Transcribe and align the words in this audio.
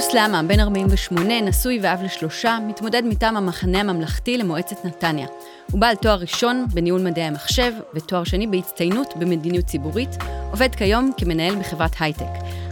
דודו 0.00 0.12
סלמה, 0.12 0.42
בן 0.42 0.60
48, 0.60 1.40
נשוי 1.40 1.78
ואב 1.82 2.02
לשלושה, 2.02 2.58
מתמודד 2.68 3.02
מטעם 3.04 3.36
המחנה 3.36 3.80
הממלכתי 3.80 4.38
למועצת 4.38 4.84
נתניה. 4.84 5.26
הוא 5.72 5.80
בעל 5.80 5.96
תואר 5.96 6.14
ראשון 6.20 6.66
בניהול 6.74 7.00
מדעי 7.00 7.24
המחשב 7.24 7.72
ותואר 7.94 8.24
שני 8.24 8.46
בהצטיינות 8.46 9.14
במדיניות 9.16 9.66
ציבורית, 9.66 10.10
עובד 10.50 10.74
כיום 10.74 11.10
כמנהל 11.16 11.56
בחברת 11.56 11.90
הייטק. 12.00 12.24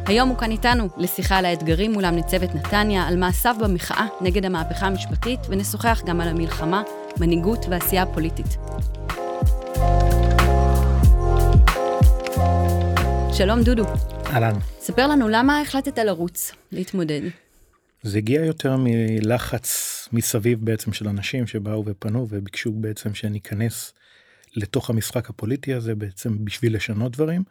היום 0.07 0.29
הוא 0.29 0.39
כאן 0.39 0.51
איתנו 0.51 0.89
לשיחה 0.97 1.37
על 1.37 1.45
האתגרים 1.45 1.93
מולם 1.93 2.15
ניצבת 2.15 2.55
נתניה, 2.55 3.09
על 3.09 3.17
מעשיו 3.17 3.57
במחאה 3.61 4.07
נגד 4.21 4.45
המהפכה 4.45 4.87
המשפטית, 4.87 5.41
ונשוחח 5.49 6.03
גם 6.07 6.21
על 6.21 6.29
המלחמה, 6.29 6.83
מנהיגות 7.21 7.67
ועשייה 7.69 8.07
פוליטית. 8.07 8.57
שלום 13.33 13.63
דודו. 13.63 14.18
אהלן. 14.33 14.59
ספר 14.81 15.07
לנו 15.07 15.29
למה 15.29 15.61
החלטת 15.61 15.99
לרוץ, 15.99 16.53
להתמודד. 16.73 17.21
זה 18.03 18.19
הגיע 18.19 18.45
יותר 18.45 18.77
מלחץ 18.79 20.09
מסביב 20.13 20.65
בעצם 20.65 20.93
של 20.93 21.09
אנשים 21.09 21.47
שבאו 21.47 21.85
ופנו 21.87 22.27
וביקשו 22.31 22.73
בעצם 22.73 23.15
שאני 23.15 23.39
אכנס 23.39 23.93
לתוך 24.57 24.91
המשחק 24.91 25.31
הפוליטי 25.31 25.75
הזה 25.75 25.95
בעצם 25.95 26.45
בשביל 26.45 26.77
לשנות 26.77 27.13
דברים. 27.13 27.43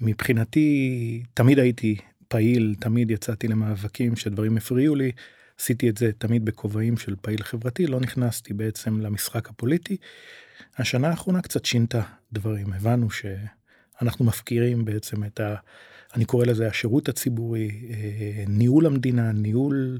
מבחינתי 0.00 1.22
תמיד 1.34 1.58
הייתי 1.58 1.96
פעיל, 2.28 2.74
תמיד 2.80 3.10
יצאתי 3.10 3.48
למאבקים 3.48 4.16
שדברים 4.16 4.56
הפריעו 4.56 4.94
לי, 4.94 5.12
עשיתי 5.60 5.88
את 5.88 5.96
זה 5.96 6.10
תמיד 6.18 6.44
בכובעים 6.44 6.96
של 6.96 7.14
פעיל 7.20 7.42
חברתי, 7.42 7.86
לא 7.86 8.00
נכנסתי 8.00 8.54
בעצם 8.54 9.00
למשחק 9.00 9.48
הפוליטי. 9.48 9.96
השנה 10.78 11.08
האחרונה 11.08 11.42
קצת 11.42 11.64
שינתה 11.64 12.02
דברים, 12.32 12.72
הבנו 12.72 13.10
שאנחנו 14.02 14.24
מפקירים 14.24 14.84
בעצם 14.84 15.24
את 15.24 15.40
ה... 15.40 15.54
אני 16.14 16.24
קורא 16.24 16.46
לזה 16.46 16.68
השירות 16.68 17.08
הציבורי, 17.08 17.70
אה, 17.90 18.44
ניהול 18.48 18.86
המדינה, 18.86 19.32
ניהול 19.32 19.98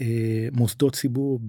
אה, 0.00 0.48
מוסדות 0.52 0.94
ציבור 0.94 1.40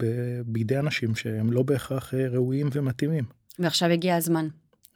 בידי 0.46 0.80
אנשים 0.80 1.16
שהם 1.16 1.52
לא 1.52 1.64
בהכרח 1.64 2.14
אה, 2.14 2.28
ראויים 2.28 2.70
ומתאימים. 2.72 3.24
ועכשיו 3.60 3.90
הגיע 3.90 4.16
הזמן. 4.16 4.48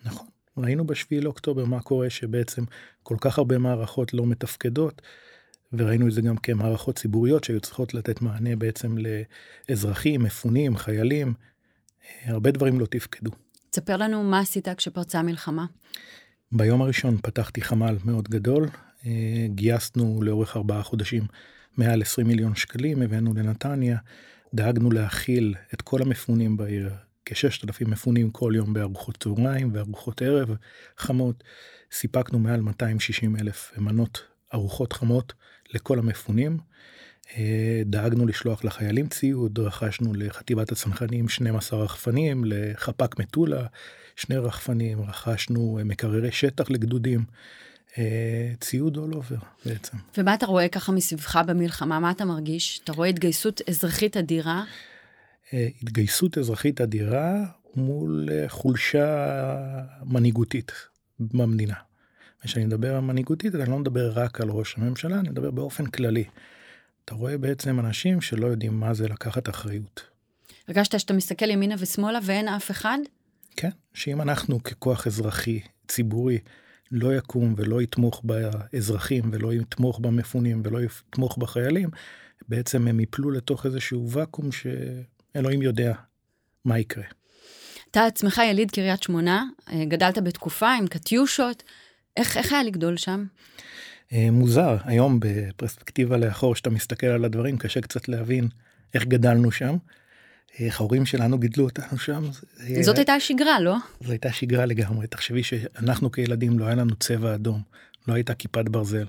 נכון. 0.05 0.27
ראינו 0.57 0.87
בשביעי 0.87 1.21
לאוקטובר 1.21 1.65
מה 1.65 1.81
קורה 1.81 2.09
שבעצם 2.09 2.63
כל 3.03 3.15
כך 3.21 3.37
הרבה 3.37 3.57
מערכות 3.57 4.13
לא 4.13 4.25
מתפקדות, 4.25 5.01
וראינו 5.73 6.07
את 6.07 6.11
זה 6.11 6.21
גם 6.21 6.37
כמערכות 6.37 6.95
ציבוריות 6.95 7.43
שהיו 7.43 7.59
צריכות 7.59 7.93
לתת 7.93 8.21
מענה 8.21 8.55
בעצם 8.55 8.95
לאזרחים, 9.69 10.23
מפונים, 10.23 10.77
חיילים, 10.77 11.33
הרבה 12.25 12.51
דברים 12.51 12.79
לא 12.79 12.85
תפקדו. 12.85 13.31
תספר 13.69 13.97
לנו 13.97 14.23
מה 14.23 14.39
עשית 14.39 14.67
כשפרצה 14.77 15.19
המלחמה. 15.19 15.65
ביום 16.51 16.81
הראשון 16.81 17.17
פתחתי 17.17 17.61
חמ"ל 17.61 17.97
מאוד 18.05 18.27
גדול, 18.27 18.67
אה, 19.05 19.45
גייסנו 19.47 20.19
לאורך 20.23 20.57
ארבעה 20.57 20.83
חודשים 20.83 21.23
מעל 21.77 22.01
20 22.01 22.27
מיליון 22.27 22.55
שקלים, 22.55 23.01
הבאנו 23.01 23.33
לנתניה, 23.33 23.97
דאגנו 24.53 24.91
להכיל 24.91 25.55
את 25.73 25.81
כל 25.81 26.01
המפונים 26.01 26.57
בעיר, 26.57 26.89
כ-6,000 27.25 27.87
מפונים 27.87 28.31
כל 28.31 28.53
יום 28.55 28.73
בארוחות 28.73 29.17
צהריים 29.23 29.69
וארוחות 29.73 30.21
ערב 30.21 30.55
חמות. 30.97 31.43
סיפקנו 31.91 32.39
מעל 32.39 32.61
260 32.61 33.35
אלף 33.35 33.71
מנות 33.77 34.21
ארוחות 34.53 34.93
חמות 34.93 35.33
לכל 35.73 35.99
המפונים. 35.99 36.57
אה, 37.37 37.81
דאגנו 37.85 38.27
לשלוח 38.27 38.63
לחיילים 38.63 39.07
ציוד, 39.07 39.59
רכשנו 39.59 40.13
לחטיבת 40.13 40.71
הצנחנים 40.71 41.29
12 41.29 41.83
רחפנים, 41.83 42.43
לחפ"ק 42.45 43.19
מטולה 43.19 43.65
שני 44.19 44.37
רחפנים, 44.37 45.01
רכשנו 45.01 45.79
מקררי 45.85 46.31
שטח 46.31 46.69
לגדודים. 46.69 47.25
אה, 47.97 48.53
ציוד 48.59 48.97
all 48.97 49.15
over 49.15 49.45
בעצם. 49.65 49.97
ומה 50.17 50.33
אתה 50.33 50.45
רואה 50.45 50.67
ככה 50.67 50.91
מסביבך 50.91 51.39
במלחמה? 51.47 51.99
מה 51.99 52.11
אתה 52.11 52.25
מרגיש? 52.25 52.79
אתה 52.83 52.91
רואה 52.91 53.09
התגייסות 53.09 53.61
אזרחית 53.69 54.17
אדירה? 54.17 54.63
אה, 55.53 55.67
התגייסות 55.83 56.37
אזרחית 56.37 56.81
אדירה 56.81 57.45
מול 57.75 58.29
אה, 58.31 58.49
חולשה 58.49 59.35
מנהיגותית 60.03 60.71
במדינה. 61.19 61.73
כשאני 62.43 62.65
מדבר 62.65 62.95
על 62.95 63.01
מנהיגותית 63.01 63.55
אני 63.55 63.69
לא 63.69 63.79
מדבר 63.79 64.11
רק 64.15 64.41
על 64.41 64.49
ראש 64.49 64.75
הממשלה, 64.77 65.19
אני 65.19 65.29
מדבר 65.29 65.51
באופן 65.51 65.85
כללי. 65.85 66.23
אתה 67.05 67.15
רואה 67.15 67.37
בעצם 67.37 67.79
אנשים 67.79 68.21
שלא 68.21 68.47
יודעים 68.47 68.79
מה 68.79 68.93
זה 68.93 69.07
לקחת 69.07 69.49
אחריות. 69.49 70.01
הרגשת 70.67 70.99
שאתה 70.99 71.13
מסתכל 71.13 71.49
ימינה 71.49 71.75
ושמאלה 71.79 72.19
ואין 72.23 72.47
אף 72.47 72.71
אחד? 72.71 72.97
כן, 73.55 73.69
שאם 73.93 74.21
אנחנו 74.21 74.63
ככוח 74.63 75.07
אזרחי, 75.07 75.59
ציבורי, 75.87 76.37
לא 76.91 77.15
יקום 77.15 77.53
ולא 77.57 77.81
יתמוך 77.81 78.21
באזרחים 78.23 79.23
ולא 79.33 79.53
יתמוך 79.53 79.99
במפונים 79.99 80.61
ולא 80.65 80.79
יתמוך 80.81 81.37
בחיילים, 81.37 81.89
בעצם 82.47 82.87
הם 82.87 82.99
יפלו 82.99 83.31
לתוך 83.31 83.65
איזשהו 83.65 84.09
ואקום 84.09 84.49
שאלוהים 84.51 85.61
יודע 85.61 85.93
מה 86.65 86.79
יקרה. 86.79 87.03
אתה 87.91 88.05
עצמך 88.05 88.41
יליד 88.49 88.71
קריית 88.71 89.03
שמונה, 89.03 89.45
אה, 89.71 89.85
גדלת 89.85 90.17
בתקופה 90.17 90.73
עם 90.73 90.87
קטיושות, 90.87 91.63
איך, 92.17 92.37
איך 92.37 92.53
היה 92.53 92.63
לגדול 92.63 92.97
שם? 92.97 93.25
אה, 94.13 94.31
מוזר, 94.31 94.77
היום 94.83 95.19
בפרספקטיבה 95.19 96.17
לאחור, 96.17 96.55
שאתה 96.55 96.69
מסתכל 96.69 97.07
על 97.07 97.25
הדברים, 97.25 97.57
קשה 97.57 97.81
קצת 97.81 98.07
להבין 98.07 98.47
איך 98.93 99.05
גדלנו 99.05 99.51
שם. 99.51 99.77
איך 100.59 100.81
ההורים 100.81 101.05
שלנו 101.05 101.39
גידלו 101.39 101.63
אותנו 101.63 101.97
שם. 101.97 102.23
זאת 102.81 102.97
הייתה 102.97 103.13
השגרה, 103.13 103.59
לא? 103.59 103.75
זו 104.01 104.11
הייתה 104.11 104.31
שגרה 104.31 104.65
לגמרי. 104.65 105.07
תחשבי 105.07 105.43
שאנחנו 105.43 106.11
כילדים 106.11 106.59
לא 106.59 106.65
היה 106.65 106.75
לנו 106.75 106.95
צבע 106.95 107.35
אדום, 107.35 107.61
לא 108.07 108.13
הייתה 108.13 108.33
כיפת 108.33 108.65
ברזל. 108.69 109.05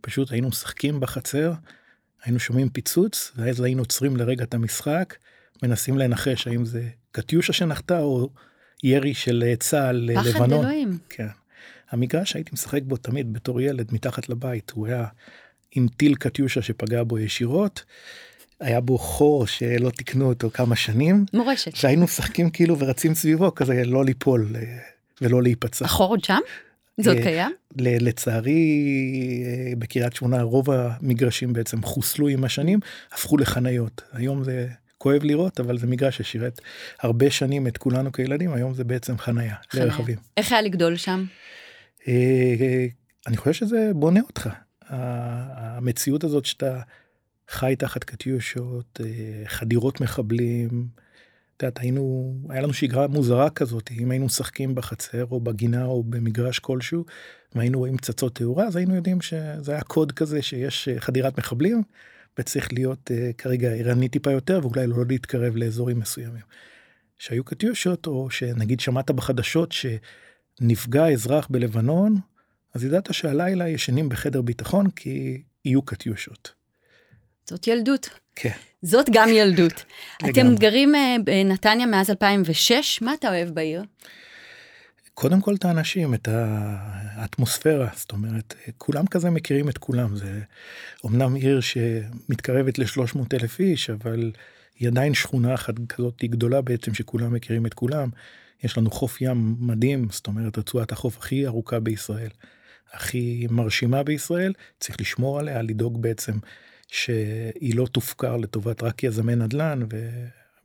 פשוט 0.00 0.32
היינו 0.32 0.48
משחקים 0.48 1.00
בחצר, 1.00 1.52
היינו 2.24 2.38
שומעים 2.38 2.68
פיצוץ, 2.68 3.32
ואז 3.36 3.60
היינו 3.60 3.82
עוצרים 3.82 4.16
לרגע 4.16 4.44
את 4.44 4.54
המשחק, 4.54 5.16
מנסים 5.62 5.98
לנחש 5.98 6.46
האם 6.46 6.64
זה 6.64 6.88
קטיושה 7.12 7.52
שנחתה 7.52 7.98
או 8.00 8.30
ירי 8.82 9.14
של 9.14 9.54
צה"ל 9.58 9.96
לבנון. 9.96 10.32
פחד 10.32 10.52
אלוהים. 10.52 10.98
כן. 11.08 11.26
המגרש 11.90 12.30
שהייתי 12.30 12.50
משחק 12.52 12.82
בו 12.82 12.96
תמיד 12.96 13.32
בתור 13.32 13.60
ילד 13.60 13.88
מתחת 13.92 14.28
לבית, 14.28 14.70
הוא 14.70 14.86
היה 14.86 15.06
עם 15.72 15.88
טיל 15.96 16.14
קטיושה 16.14 16.62
שפגע 16.62 17.02
בו 17.02 17.18
ישירות. 17.18 17.84
היה 18.62 18.80
בו 18.80 18.98
חור 18.98 19.46
שלא 19.46 19.90
תיקנו 19.90 20.28
אותו 20.28 20.50
כמה 20.50 20.76
שנים. 20.76 21.24
מורשת. 21.32 21.76
שהיינו 21.76 22.04
משחקים 22.04 22.50
כאילו 22.50 22.78
ורצים 22.78 23.14
סביבו 23.14 23.54
כזה 23.54 23.82
לא 23.84 24.04
ליפול 24.04 24.48
אה, 24.54 24.62
ולא 25.20 25.42
להיפצע. 25.42 25.84
החור 25.84 26.08
עוד 26.08 26.24
שם? 26.24 26.38
זה 27.00 27.10
עוד 27.10 27.18
אה, 27.18 27.24
קיים? 27.24 27.52
לצערי 27.78 28.84
אה, 29.46 29.72
בקריית 29.78 30.14
שמונה 30.14 30.42
רוב 30.42 30.70
המגרשים 30.70 31.52
בעצם 31.52 31.82
חוסלו 31.82 32.28
עם 32.28 32.44
השנים 32.44 32.80
הפכו 33.12 33.36
לחניות 33.36 34.02
היום 34.12 34.44
זה 34.44 34.68
כואב 34.98 35.24
לראות 35.24 35.60
אבל 35.60 35.78
זה 35.78 35.86
מגרש 35.86 36.18
ששירת 36.18 36.60
הרבה 37.00 37.30
שנים 37.30 37.66
את 37.66 37.78
כולנו 37.78 38.12
כילדים 38.12 38.52
היום 38.52 38.74
זה 38.74 38.84
בעצם 38.84 39.18
חניה 39.18 39.54
לרכבים. 39.74 40.16
איך 40.36 40.52
היה 40.52 40.62
לגדול 40.62 40.96
שם? 40.96 41.24
אני 43.26 43.36
חושב 43.36 43.52
שזה 43.52 43.90
בונה 43.94 44.20
אותך 44.20 44.48
המציאות 44.88 46.24
הזאת 46.24 46.44
שאתה 46.44 46.80
חי 47.52 47.74
תחת 47.78 48.04
קטיושות, 48.04 49.00
אה, 49.04 49.42
חדירות 49.46 50.00
מחבלים. 50.00 50.88
את 51.56 51.62
יודעת, 51.62 51.78
היינו, 51.78 52.34
היה 52.48 52.62
לנו 52.62 52.72
שגרה 52.72 53.06
מוזרה 53.06 53.50
כזאת, 53.50 53.90
אם 53.90 54.10
היינו 54.10 54.26
משחקים 54.26 54.74
בחצר 54.74 55.26
או 55.30 55.40
בגינה 55.40 55.84
או 55.84 56.02
במגרש 56.02 56.58
כלשהו, 56.58 57.04
והיינו 57.54 57.78
רואים 57.78 57.96
פצצות 57.96 58.34
תאורה, 58.34 58.64
אז 58.64 58.76
היינו 58.76 58.94
יודעים 58.94 59.20
שזה 59.20 59.72
היה 59.72 59.82
קוד 59.82 60.12
כזה 60.12 60.42
שיש 60.42 60.88
אה, 60.88 61.00
חדירת 61.00 61.38
מחבלים, 61.38 61.82
וצריך 62.38 62.72
להיות 62.72 63.10
uh, 63.10 63.36
כרגע 63.38 63.68
ערני 63.68 64.08
טיפה 64.08 64.30
יותר, 64.30 64.60
ואולי 64.62 64.86
לא 64.86 64.96
להתקרב 65.08 65.56
לאזורים 65.56 65.98
מסוימים. 65.98 66.42
שהיו 67.18 67.44
קטיושות, 67.44 68.06
או 68.06 68.30
שנגיד 68.30 68.80
שמעת 68.80 69.10
בחדשות 69.10 69.72
שנפגע 69.72 71.08
אזרח 71.08 71.48
בלבנון, 71.50 72.16
אז 72.74 72.84
ידעת 72.84 73.14
שהלילה 73.14 73.68
ישנים 73.68 74.08
בחדר 74.08 74.42
ביטחון 74.42 74.90
כי 74.90 75.42
יהיו 75.64 75.82
קטיושות. 75.82 76.61
זאת 77.48 77.66
ילדות. 77.66 78.08
כן. 78.36 78.52
זאת 78.82 79.06
גם 79.12 79.28
ילדות. 79.28 79.84
אתם 80.30 80.54
גרים 80.54 80.94
אה, 80.94 81.16
בנתניה 81.24 81.86
מאז 81.86 82.10
2006, 82.10 83.02
מה 83.02 83.14
אתה 83.14 83.28
אוהב 83.28 83.48
בעיר? 83.48 83.82
קודם 85.14 85.40
כל 85.40 85.54
את 85.54 85.64
האנשים, 85.64 86.14
את 86.14 86.28
האטמוספירה, 86.30 87.88
זאת 87.96 88.12
אומרת, 88.12 88.54
כולם 88.78 89.06
כזה 89.06 89.30
מכירים 89.30 89.68
את 89.68 89.78
כולם. 89.78 90.16
זה 90.16 90.40
אמנם 91.06 91.34
עיר 91.34 91.60
שמתקרבת 91.60 92.78
ל-300 92.78 93.18
אלף 93.34 93.60
איש, 93.60 93.90
אבל 93.90 94.32
היא 94.78 94.88
עדיין 94.88 95.14
שכונה 95.14 95.54
אחת 95.54 95.74
כזאת 95.88 96.24
גדולה 96.24 96.60
בעצם, 96.60 96.94
שכולם 96.94 97.34
מכירים 97.34 97.66
את 97.66 97.74
כולם. 97.74 98.08
יש 98.62 98.78
לנו 98.78 98.90
חוף 98.90 99.20
ים 99.20 99.56
מדהים, 99.58 100.08
זאת 100.10 100.26
אומרת, 100.26 100.58
רצועת 100.58 100.92
החוף 100.92 101.18
הכי 101.18 101.46
ארוכה 101.46 101.80
בישראל, 101.80 102.30
הכי 102.92 103.46
מרשימה 103.50 104.02
בישראל, 104.02 104.52
צריך 104.80 105.00
לשמור 105.00 105.38
עליה, 105.38 105.62
לדאוג 105.62 106.02
בעצם 106.02 106.32
שהיא 106.92 107.76
לא 107.76 107.86
תופקר 107.86 108.36
לטובת 108.36 108.82
רק 108.82 109.04
יזמי 109.04 109.36
נדל"ן 109.36 109.80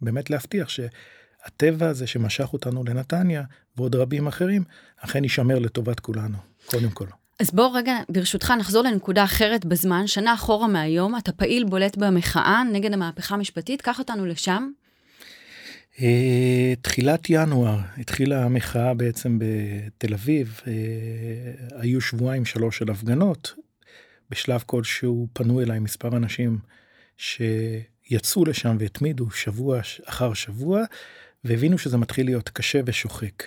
ובאמת 0.02 0.30
להבטיח 0.30 0.70
שהטבע 0.70 1.88
הזה 1.88 2.08
שמשך 2.08 2.54
אותנו 2.54 2.84
לנתניה 2.84 3.44
ועוד 3.78 3.96
רבים 3.96 4.28
אחרים 4.28 4.64
אכן 4.98 5.24
יישמר 5.24 5.60
לטובת 5.60 6.00
כולנו 6.00 6.38
קודם 6.66 6.90
כל. 6.90 7.06
אז 7.40 7.52
בוא 7.52 7.78
רגע, 7.78 7.98
ברשותך, 8.10 8.54
נחזור 8.60 8.84
לנקודה 8.84 9.24
אחרת 9.24 9.66
בזמן, 9.66 10.08
שנה 10.08 10.34
אחורה 10.34 10.68
מהיום, 10.68 11.18
אתה 11.18 11.32
פעיל 11.32 11.64
בולט 11.64 11.98
במחאה 11.98 12.64
נגד 12.74 12.94
המהפכה 12.94 13.36
המשפטית, 13.36 13.82
קח 13.82 14.00
אותנו 14.00 14.26
לשם. 14.26 14.70
אה, 16.02 16.74
תחילת 16.82 17.30
ינואר 17.30 17.80
התחילה 17.98 18.44
המחאה 18.44 18.94
בעצם 18.94 19.40
בתל 19.40 20.14
אביב, 20.14 20.62
אה, 20.68 20.74
היו 21.82 22.02
שבועיים 22.02 22.46
שלוש 22.46 22.78
של 22.78 22.92
הפגנות, 22.92 23.54
בשלב 24.30 24.64
כלשהו 24.66 25.28
פנו 25.34 25.62
אליי 25.62 25.80
מספר 25.80 26.18
אנשים 26.18 26.60
שיצאו 27.18 28.46
לשם 28.46 28.78
והתמידו 28.80 29.32
שבוע 29.32 29.80
אחר 30.06 30.34
שבוע, 30.34 30.84
והבינו 31.44 31.78
שזה 31.78 31.98
מתחיל 31.98 32.26
להיות 32.26 32.50
קשה 32.50 32.80
ושוחק. 32.86 33.44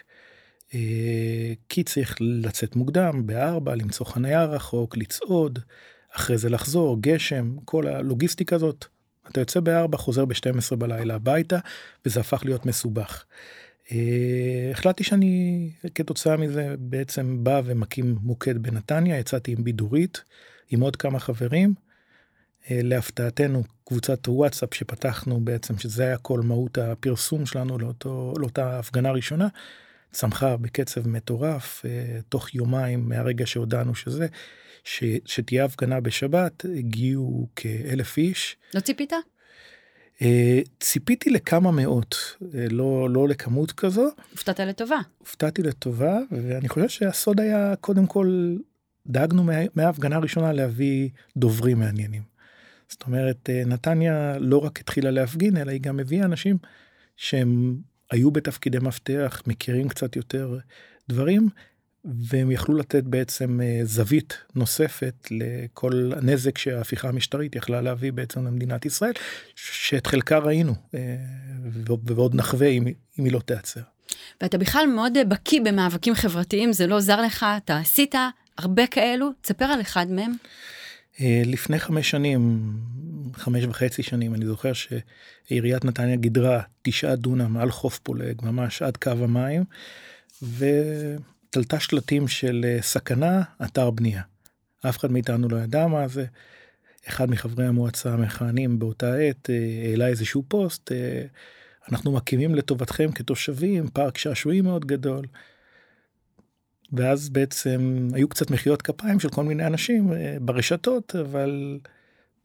אה, 0.74 1.52
כי 1.68 1.82
צריך 1.82 2.16
לצאת 2.20 2.76
מוקדם, 2.76 3.26
בארבע, 3.26 3.74
למצוא 3.74 4.06
חניה 4.06 4.44
רחוק, 4.44 4.96
לצעוד, 4.96 5.58
אחרי 6.12 6.38
זה 6.38 6.50
לחזור, 6.50 6.96
גשם, 7.00 7.56
כל 7.64 7.86
הלוגיסטיקה 7.86 8.56
הזאת. 8.56 8.84
אתה 9.28 9.40
יוצא 9.40 9.60
בארבע, 9.60 9.98
חוזר 9.98 10.24
ב-12 10.24 10.76
בלילה 10.76 11.14
הביתה, 11.14 11.58
וזה 12.06 12.20
הפך 12.20 12.42
להיות 12.44 12.66
מסובך. 12.66 13.24
אה, 13.92 14.70
החלטתי 14.70 15.04
שאני 15.04 15.70
כתוצאה 15.94 16.36
מזה 16.36 16.74
בעצם 16.78 17.44
בא 17.44 17.62
ומקים 17.64 18.16
מוקד 18.22 18.62
בנתניה, 18.62 19.18
יצאתי 19.18 19.52
עם 19.52 19.64
בידורית, 19.64 20.24
עם 20.70 20.80
עוד 20.80 20.96
כמה 20.96 21.18
חברים. 21.18 21.74
אה, 22.70 22.80
להפתעתנו 22.82 23.62
קבוצת 23.84 24.28
וואטסאפ 24.28 24.74
שפתחנו 24.74 25.40
בעצם 25.40 25.78
שזה 25.78 26.02
היה 26.02 26.18
כל 26.18 26.40
מהות 26.40 26.78
הפרסום 26.78 27.46
שלנו 27.46 27.78
לאותו, 27.78 28.34
לאותה 28.38 28.78
הפגנה 28.78 29.12
ראשונה 29.12 29.48
צמחה 30.12 30.56
בקצב 30.56 31.08
מטורף 31.08 31.82
אה, 31.84 32.20
תוך 32.28 32.54
יומיים 32.54 33.08
מהרגע 33.08 33.46
שהודענו 33.46 33.94
שזה 33.94 34.26
ש, 34.84 35.04
שתהיה 35.26 35.64
הפגנה 35.64 36.00
בשבת 36.00 36.64
הגיעו 36.78 37.48
כאלף 37.56 38.16
איש. 38.16 38.56
לא 38.74 38.80
ציפית? 38.80 39.12
אה, 40.22 40.60
ציפיתי 40.80 41.30
לכמה 41.30 41.70
מאות 41.70 42.16
לא 42.70 43.10
לא 43.10 43.28
לכמות 43.28 43.72
כזו. 43.72 44.08
הופתעת 44.30 44.60
לטובה. 44.60 44.98
הופתעתי 45.18 45.62
לטובה 45.62 46.18
ואני 46.30 46.68
חושב 46.68 46.88
שהסוד 46.88 47.40
היה 47.40 47.74
קודם 47.80 48.06
כל 48.06 48.56
דאגנו 49.10 49.44
מההפגנה 49.74 50.16
הראשונה 50.16 50.52
להביא 50.52 51.08
דוברים 51.36 51.78
מעניינים. 51.78 52.22
זאת 52.88 53.02
אומרת, 53.06 53.50
אה, 53.50 53.62
נתניה 53.66 54.38
לא 54.38 54.58
רק 54.58 54.80
התחילה 54.80 55.10
להפגין, 55.10 55.56
אלא 55.56 55.70
היא 55.70 55.80
גם 55.80 56.00
הביאה 56.00 56.24
אנשים 56.24 56.58
שהם 57.16 57.76
היו 58.10 58.30
בתפקידי 58.30 58.78
מפתח, 58.78 59.42
מכירים 59.46 59.88
קצת 59.88 60.16
יותר 60.16 60.58
דברים, 61.08 61.48
והם 62.04 62.50
יכלו 62.50 62.76
לתת 62.76 63.04
בעצם 63.04 63.60
אה, 63.62 63.80
זווית 63.84 64.38
נוספת 64.54 65.28
לכל 65.30 66.12
הנזק 66.16 66.58
שההפיכה 66.58 67.08
המשטרית 67.08 67.56
יכלה 67.56 67.80
להביא 67.80 68.12
בעצם 68.12 68.46
למדינת 68.46 68.86
ישראל, 68.86 69.12
שאת 69.56 70.06
חלקה 70.06 70.38
ראינו, 70.38 70.74
אה, 70.94 71.16
ועוד 72.04 72.34
נחווה 72.34 72.66
אם, 72.66 72.86
אם 73.18 73.24
היא 73.24 73.32
לא 73.32 73.40
תיעצר. 73.40 73.80
ואתה 74.40 74.58
בכלל 74.58 74.86
מאוד 74.94 75.12
בקיא 75.28 75.60
במאבקים 75.64 76.14
חברתיים, 76.14 76.72
זה 76.72 76.86
לא 76.86 76.96
עוזר 76.96 77.22
לך, 77.22 77.46
אתה 77.56 77.78
עשית 77.78 78.14
הרבה 78.62 78.86
כאלו, 78.86 79.30
תספר 79.40 79.64
על 79.64 79.80
אחד 79.80 80.10
מהם. 80.10 80.32
אה, 81.20 81.42
לפני 81.46 81.78
חמש 81.78 82.10
שנים, 82.10 82.72
חמש 83.34 83.64
וחצי 83.64 84.02
שנים, 84.02 84.34
אני 84.34 84.46
זוכר 84.46 84.72
שעיריית 84.72 85.84
נתניה 85.84 86.16
גידרה 86.16 86.62
תשעה 86.82 87.16
דונם 87.16 87.56
על 87.56 87.70
חוף 87.70 87.98
פולג, 87.98 88.40
ממש 88.42 88.82
עד 88.82 88.96
קו 88.96 89.10
המים, 89.10 89.64
ותלתה 90.42 91.80
שלטים 91.80 92.28
של 92.28 92.64
אה, 92.64 92.82
סכנה, 92.82 93.42
אתר 93.64 93.90
בנייה. 93.90 94.22
אף 94.88 94.98
אחד 94.98 95.12
מאיתנו 95.12 95.48
לא 95.48 95.56
ידע 95.56 95.86
מה 95.86 96.08
זה. 96.08 96.24
אחד 97.08 97.30
מחברי 97.30 97.66
המועצה 97.66 98.12
המכהנים 98.12 98.78
באותה 98.78 99.14
עת 99.14 99.50
אה, 99.50 99.88
העלה 99.88 100.06
איזשהו 100.06 100.44
פוסט, 100.48 100.92
אנחנו 101.92 102.12
מקימים 102.12 102.54
לטובתכם 102.54 103.12
כתושבים 103.12 103.88
פארק 103.88 104.18
שעשועים 104.18 104.64
מאוד 104.64 104.84
גדול. 104.84 105.24
ואז 106.92 107.28
בעצם 107.28 108.08
היו 108.14 108.28
קצת 108.28 108.50
מחיאות 108.50 108.82
כפיים 108.82 109.20
של 109.20 109.28
כל 109.28 109.44
מיני 109.44 109.66
אנשים 109.66 110.12
אה, 110.12 110.36
ברשתות, 110.40 111.16
אבל 111.20 111.78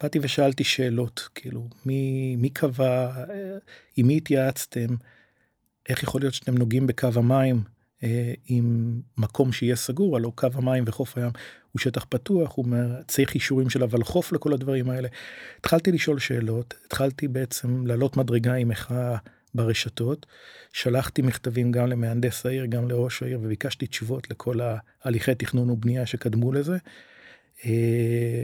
באתי 0.01 0.19
ושאלתי 0.21 0.63
שאלות, 0.63 1.29
כאילו, 1.35 1.69
מי, 1.85 2.35
מי 2.35 2.49
קבע, 2.49 3.11
אה, 3.29 3.57
עם 3.97 4.07
מי 4.07 4.17
התייעצתם, 4.17 4.95
איך 5.89 6.03
יכול 6.03 6.21
להיות 6.21 6.33
שאתם 6.33 6.57
נוגעים 6.57 6.87
בקו 6.87 7.09
המים 7.15 7.63
אה, 8.03 8.33
עם 8.47 8.99
מקום 9.17 9.51
שיהיה 9.51 9.75
סגור, 9.75 10.15
הלוא 10.15 10.31
קו 10.35 10.47
המים 10.53 10.83
וחוף 10.87 11.17
הים 11.17 11.31
הוא 11.71 11.79
שטח 11.79 12.05
פתוח, 12.09 12.55
הוא 12.55 12.65
צריך 13.07 13.35
אישורים 13.35 13.69
של 13.69 13.81
הוולחוף 13.81 14.31
לכל 14.31 14.53
הדברים 14.53 14.89
האלה. 14.89 15.07
התחלתי 15.59 15.91
לשאול 15.91 16.19
שאלות, 16.19 16.73
התחלתי 16.85 17.27
בעצם 17.27 17.87
לעלות 17.87 18.17
מדרגה 18.17 18.53
עם 18.53 18.69
מחאה 18.69 19.17
ברשתות. 19.55 20.25
שלחתי 20.73 21.21
מכתבים 21.21 21.71
גם 21.71 21.87
למהנדס 21.87 22.45
העיר, 22.45 22.65
גם 22.65 22.89
לראש 22.89 23.23
העיר, 23.23 23.39
וביקשתי 23.41 23.87
תשובות 23.87 24.29
לכל 24.29 24.59
ההליכי 25.03 25.35
תכנון 25.35 25.69
ובנייה 25.69 26.05
שקדמו 26.05 26.53
לזה. 26.53 26.77
אה, 27.65 28.43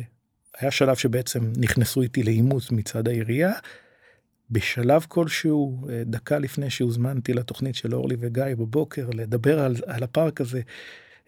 היה 0.60 0.72
שלב 0.72 0.96
שבעצם 0.96 1.54
נכנסו 1.58 2.02
איתי 2.02 2.24
לאימוץ 2.24 2.72
מצד 2.72 3.08
העירייה. 3.08 3.52
בשלב 4.52 5.06
כלשהו, 5.08 5.88
אה, 5.90 6.04
דקה 6.06 6.40
לפני 6.40 6.70
שהוזמנתי 6.70 7.34
לתוכנית 7.34 7.76
של 7.76 7.96
אורלי 7.96 8.16
וגיא 8.20 8.44
בבוקר 8.58 9.10
לדבר 9.14 9.60
על, 9.60 9.76
על 9.86 10.04
הפארק 10.04 10.42
הזה, 10.42 10.62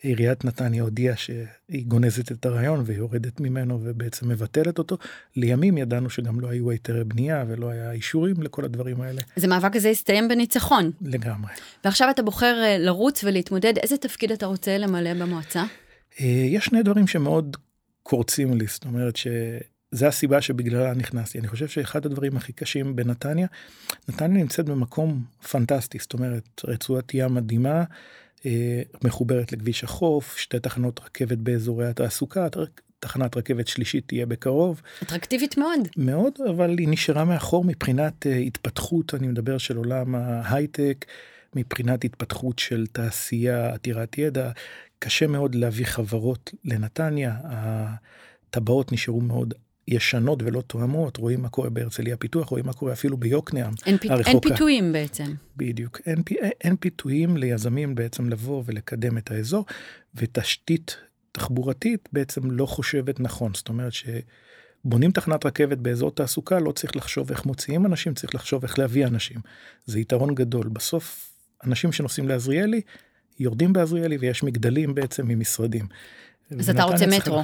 עיריית 0.03 0.45
נתניה 0.45 0.83
הודיעה 0.83 1.15
שהיא 1.17 1.85
גונזת 1.87 2.31
את 2.31 2.45
הרעיון 2.45 2.83
ויורדת 2.85 3.39
ממנו 3.39 3.79
ובעצם 3.83 4.29
מבטלת 4.29 4.77
אותו. 4.77 4.97
לימים 5.35 5.77
ידענו 5.77 6.09
שגם 6.09 6.39
לא 6.39 6.47
היו 6.47 6.69
היתרי 6.69 7.03
בנייה 7.03 7.45
ולא 7.47 7.69
היה 7.69 7.91
אישורים 7.91 8.43
לכל 8.43 8.65
הדברים 8.65 9.01
האלה. 9.01 9.21
אז 9.37 9.43
המאבק 9.43 9.75
הזה 9.75 9.89
הסתיים 9.89 10.27
בניצחון. 10.27 10.91
לגמרי. 11.01 11.51
ועכשיו 11.83 12.09
אתה 12.09 12.21
בוחר 12.21 12.61
אה, 12.63 12.77
לרוץ 12.77 13.23
ולהתמודד, 13.23 13.77
איזה 13.77 13.97
תפקיד 13.97 14.31
אתה 14.31 14.45
רוצה 14.45 14.77
למלא 14.77 15.13
במועצה? 15.13 15.63
אה, 16.19 16.25
יש 16.25 16.65
שני 16.65 16.83
דברים 16.83 17.07
שמאוד 17.07 17.57
קורצים 18.03 18.57
לי, 18.57 18.65
זאת 18.67 18.85
אומרת 18.85 19.15
שזה 19.15 20.07
הסיבה 20.07 20.41
שבגללה 20.41 20.93
נכנסתי. 20.93 21.39
אני 21.39 21.47
חושב 21.47 21.67
שאחד 21.67 22.05
הדברים 22.05 22.37
הכי 22.37 22.53
קשים 22.53 22.95
בנתניה, 22.95 23.47
נתניה 24.09 24.43
נמצאת 24.43 24.65
במקום 24.65 25.23
פנטסטי, 25.51 25.97
זאת 26.01 26.13
אומרת 26.13 26.61
רצועת 26.67 27.13
ים 27.13 27.33
מדהימה. 27.33 27.83
אה, 28.45 28.81
מחוברת 29.03 29.51
לכביש 29.51 29.83
החוף, 29.83 30.37
שתי 30.37 30.59
תחנות 30.59 30.99
רכבת 30.99 31.37
באזורי 31.37 31.87
התעסוקה, 31.87 32.47
תחנת 32.99 33.37
רכבת 33.37 33.67
שלישית 33.67 34.07
תהיה 34.07 34.25
בקרוב. 34.25 34.81
אטרקטיבית 35.03 35.57
מאוד. 35.57 35.87
מאוד, 35.97 36.33
אבל 36.49 36.77
היא 36.77 36.87
נשארה 36.89 37.25
מאחור 37.25 37.63
מבחינת 37.65 38.27
אה, 38.27 38.35
התפתחות, 38.35 39.13
אני 39.13 39.27
מדבר 39.27 39.57
של 39.57 39.77
עולם 39.77 40.15
ההייטק, 40.15 41.05
מבחינת 41.55 42.03
התפתחות 42.03 42.59
של 42.59 42.87
תעשייה 42.87 43.73
עתירת 43.73 44.17
ידע. 44.17 44.51
קשה 44.99 45.27
מאוד 45.27 45.55
להביא 45.55 45.85
חברות 45.85 46.51
לנתניה, 46.65 47.37
הטבעות 47.43 48.91
נשארו 48.91 49.21
מאוד 49.21 49.53
ישנות 49.87 50.43
ולא 50.43 50.61
תואמות, 50.61 51.17
רואים 51.17 51.41
מה 51.41 51.49
קורה 51.49 51.69
בהרצליה 51.69 52.17
פיתוח, 52.17 52.47
רואים 52.47 52.65
מה 52.65 52.73
קורה 52.73 52.93
אפילו 52.93 53.17
ביוקנעם 53.17 53.73
אין, 53.85 53.97
פ... 53.97 54.05
אין 54.05 54.39
פיתויים 54.39 54.93
בעצם. 54.93 55.33
בדיוק, 55.57 55.99
אין, 56.05 56.23
אין 56.61 56.75
פיתויים 56.75 57.37
ליזמים 57.37 57.95
בעצם 57.95 58.29
לבוא 58.29 58.63
ולקדם 58.65 59.17
את 59.17 59.31
האזור, 59.31 59.65
ותשתית 60.15 60.97
תחבורתית 61.31 62.09
בעצם 62.13 62.51
לא 62.51 62.65
חושבת 62.65 63.19
נכון, 63.19 63.51
זאת 63.53 63.69
אומרת 63.69 63.91
שבונים 63.93 65.11
תחנת 65.11 65.45
רכבת 65.45 65.77
באזור 65.77 66.11
תעסוקה, 66.11 66.59
לא 66.59 66.71
צריך 66.71 66.95
לחשוב 66.95 67.31
איך 67.31 67.45
מוציאים 67.45 67.85
אנשים, 67.85 68.13
צריך 68.13 68.35
לחשוב 68.35 68.63
איך 68.63 68.79
להביא 68.79 69.05
אנשים. 69.05 69.37
זה 69.85 69.99
יתרון 69.99 70.35
גדול. 70.35 70.67
בסוף, 70.67 71.31
אנשים 71.63 71.91
שנוסעים 71.91 72.27
לעזריאלי, 72.27 72.81
יורדים 73.39 73.73
בעזריאלי 73.73 74.17
ויש 74.17 74.43
מגדלים 74.43 74.95
בעצם 74.95 75.27
ממשרדים. 75.27 75.85
אז 76.59 76.69
אתה 76.69 76.83
רוצה 76.83 77.07
מטרו. 77.07 77.41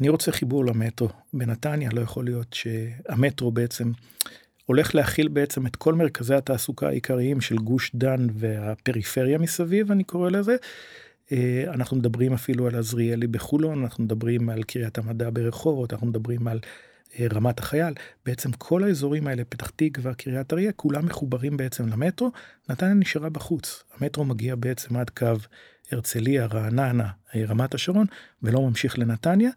אני 0.00 0.08
רוצה 0.08 0.32
חיבור 0.32 0.64
למטרו 0.64 1.08
בנתניה 1.32 1.90
לא 1.92 2.00
יכול 2.00 2.24
להיות 2.24 2.52
שהמטרו 2.52 3.52
בעצם 3.52 3.92
הולך 4.66 4.94
להכיל 4.94 5.28
בעצם 5.28 5.66
את 5.66 5.76
כל 5.76 5.94
מרכזי 5.94 6.34
התעסוקה 6.34 6.88
העיקריים 6.88 7.40
של 7.40 7.56
גוש 7.56 7.90
דן 7.94 8.26
והפריפריה 8.34 9.38
מסביב 9.38 9.92
אני 9.92 10.04
קורא 10.04 10.30
לזה. 10.30 10.56
אה, 11.32 11.64
אנחנו 11.68 11.96
מדברים 11.96 12.32
אפילו 12.32 12.66
על 12.66 12.74
עזריאלי 12.76 13.26
בחולון 13.26 13.82
אנחנו 13.82 14.04
מדברים 14.04 14.50
על 14.50 14.62
קריית 14.62 14.98
המדע 14.98 15.30
ברחובות 15.32 15.92
אנחנו 15.92 16.06
מדברים 16.06 16.48
על 16.48 16.60
אה, 17.18 17.26
רמת 17.32 17.58
החייל 17.58 17.94
בעצם 18.26 18.52
כל 18.52 18.84
האזורים 18.84 19.26
האלה 19.26 19.44
פתח 19.44 19.70
תקווה 19.76 20.14
קריית 20.14 20.52
אריה 20.52 20.72
כולם 20.72 21.06
מחוברים 21.06 21.56
בעצם 21.56 21.88
למטרו 21.88 22.30
נתניה 22.68 22.94
נשארה 22.94 23.28
בחוץ 23.28 23.84
המטרו 23.98 24.24
מגיע 24.24 24.54
בעצם 24.56 24.96
עד 24.96 25.10
קו 25.10 25.26
הרצליה 25.92 26.46
רעננה 26.46 27.08
אה, 27.34 27.44
רמת 27.48 27.74
השרון 27.74 28.06
ולא 28.42 28.62
ממשיך 28.62 28.98
לנתניה. 28.98 29.50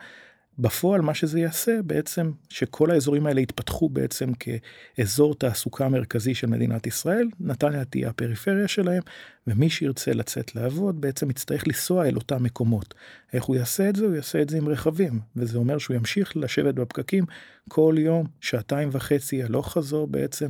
בפועל 0.59 1.01
מה 1.01 1.13
שזה 1.13 1.39
יעשה 1.39 1.81
בעצם 1.85 2.31
שכל 2.49 2.91
האזורים 2.91 3.27
האלה 3.27 3.41
יתפתחו 3.41 3.89
בעצם 3.89 4.29
כאזור 4.33 5.35
תעסוקה 5.35 5.89
מרכזי 5.89 6.35
של 6.35 6.47
מדינת 6.47 6.87
ישראל, 6.87 7.27
נתניה 7.39 7.85
תהיה 7.85 8.09
הפריפריה 8.09 8.67
שלהם, 8.67 9.01
ומי 9.47 9.69
שירצה 9.69 10.13
לצאת 10.13 10.55
לעבוד 10.55 11.01
בעצם 11.01 11.29
יצטרך 11.29 11.67
לנסוע 11.67 12.07
אל 12.07 12.15
אותם 12.15 12.43
מקומות. 12.43 12.93
איך 13.33 13.43
הוא 13.43 13.55
יעשה 13.55 13.89
את 13.89 13.95
זה? 13.95 14.05
הוא 14.05 14.15
יעשה 14.15 14.41
את 14.41 14.49
זה 14.49 14.57
עם 14.57 14.69
רכבים, 14.69 15.19
וזה 15.35 15.57
אומר 15.57 15.77
שהוא 15.77 15.95
ימשיך 15.95 16.37
לשבת 16.37 16.73
בפקקים 16.73 17.25
כל 17.69 17.95
יום, 17.97 18.27
שעתיים 18.41 18.89
וחצי 18.91 19.43
הלוך 19.43 19.73
חזור 19.73 20.07
בעצם. 20.07 20.47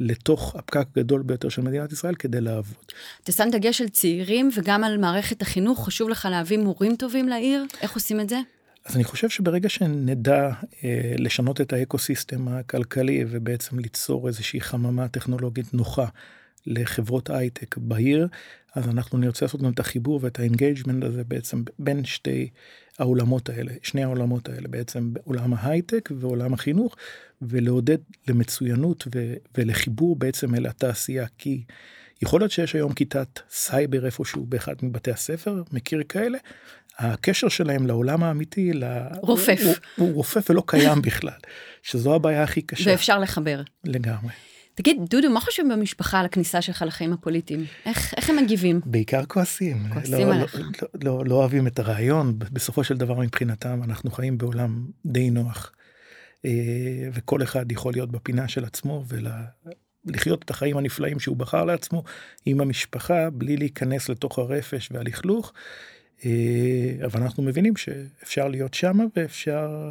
לתוך 0.00 0.56
הפקק 0.56 0.86
הגדול 0.96 1.22
ביותר 1.22 1.48
של 1.48 1.62
מדינת 1.62 1.92
ישראל 1.92 2.14
כדי 2.14 2.40
לעבוד. 2.40 2.84
אתה 3.24 3.32
שם 3.32 3.48
דגש 3.52 3.80
על 3.80 3.88
צעירים 3.88 4.50
וגם 4.54 4.84
על 4.84 4.98
מערכת 4.98 5.42
החינוך, 5.42 5.86
חשוב 5.86 6.08
לך 6.08 6.28
להביא 6.30 6.58
מורים 6.58 6.96
טובים 6.96 7.28
לעיר? 7.28 7.64
איך 7.82 7.94
עושים 7.94 8.20
את 8.20 8.28
זה? 8.28 8.38
אז 8.86 8.96
אני 8.96 9.04
חושב 9.04 9.28
שברגע 9.28 9.68
שנדע 9.68 10.50
אה, 10.84 11.14
לשנות 11.18 11.60
את 11.60 11.72
האקוסיסטם 11.72 12.48
הכלכלי 12.48 13.24
ובעצם 13.28 13.78
ליצור 13.78 14.28
איזושהי 14.28 14.60
חממה 14.60 15.08
טכנולוגית 15.08 15.74
נוחה 15.74 16.06
לחברות 16.66 17.30
הייטק 17.30 17.76
בעיר, 17.76 18.28
אז 18.74 18.88
אנחנו 18.88 19.18
נרצה 19.18 19.44
לעשות 19.44 19.62
גם 19.62 19.72
את 19.72 19.80
החיבור 19.80 20.20
ואת 20.22 20.38
ה 20.38 20.44
engagement 20.44 21.04
הזה 21.04 21.24
בעצם 21.24 21.62
בין 21.78 22.04
שתי 22.04 22.48
העולמות 22.98 23.48
האלה, 23.48 23.72
שני 23.82 24.04
העולמות 24.04 24.48
האלה 24.48 24.68
בעצם, 24.68 25.12
עולם 25.24 25.54
ההייטק 25.54 26.08
ועולם 26.18 26.54
החינוך, 26.54 26.96
ולעודד 27.42 27.98
למצוינות 28.28 29.06
ו- 29.14 29.34
ולחיבור 29.58 30.16
בעצם 30.16 30.54
אל 30.54 30.66
התעשייה, 30.66 31.26
כי 31.38 31.62
יכול 32.22 32.40
להיות 32.40 32.52
שיש 32.52 32.74
היום 32.74 32.92
כיתת 32.92 33.40
סייבר 33.50 34.06
איפשהו 34.06 34.46
באחד 34.46 34.74
מבתי 34.82 35.10
הספר, 35.10 35.62
מכיר 35.72 36.02
כאלה, 36.08 36.38
הקשר 36.98 37.48
שלהם 37.48 37.86
לעולם 37.86 38.22
האמיתי, 38.22 38.72
רופף. 39.16 39.60
הוא, 39.62 39.74
הוא, 39.96 40.06
הוא 40.06 40.14
רופף 40.14 40.50
ולא 40.50 40.62
קיים 40.66 41.02
בכלל, 41.06 41.38
שזו 41.82 42.14
הבעיה 42.14 42.42
הכי 42.42 42.62
קשה. 42.62 42.90
ואפשר 42.90 43.18
לחבר. 43.18 43.62
לגמרי. 43.84 44.32
תגיד, 44.74 44.96
דודו, 45.10 45.30
מה 45.30 45.40
חושבים 45.40 45.68
במשפחה 45.68 46.20
על 46.20 46.26
הכניסה 46.26 46.62
שלך 46.62 46.84
לחיים 46.86 47.12
הפוליטיים? 47.12 47.64
איך, 47.86 48.14
איך 48.16 48.30
הם 48.30 48.36
מגיבים? 48.36 48.80
בעיקר 48.84 49.24
כועסים. 49.24 49.88
כועסים 49.92 50.28
לא, 50.28 50.34
עליך. 50.34 50.54
לא, 50.54 50.62
לא, 50.82 50.88
לא, 51.04 51.24
לא 51.26 51.34
אוהבים 51.34 51.66
את 51.66 51.78
הרעיון, 51.78 52.38
בסופו 52.38 52.84
של 52.84 52.96
דבר 52.96 53.14
מבחינתם 53.14 53.82
אנחנו 53.82 54.10
חיים 54.10 54.38
בעולם 54.38 54.86
די 55.06 55.30
נוח. 55.30 55.72
אה, 56.44 56.50
וכל 57.12 57.42
אחד 57.42 57.72
יכול 57.72 57.92
להיות 57.92 58.10
בפינה 58.10 58.48
של 58.48 58.64
עצמו 58.64 59.04
ולחיות 60.06 60.42
את 60.42 60.50
החיים 60.50 60.76
הנפלאים 60.76 61.20
שהוא 61.20 61.36
בחר 61.36 61.64
לעצמו 61.64 62.04
עם 62.46 62.60
המשפחה, 62.60 63.30
בלי 63.30 63.56
להיכנס 63.56 64.08
לתוך 64.08 64.38
הרפש 64.38 64.88
והלכלוך. 64.92 65.52
אה, 66.24 67.04
אבל 67.04 67.22
אנחנו 67.22 67.42
מבינים 67.42 67.76
שאפשר 67.76 68.48
להיות 68.48 68.74
שם 68.74 68.98
ואפשר 69.16 69.90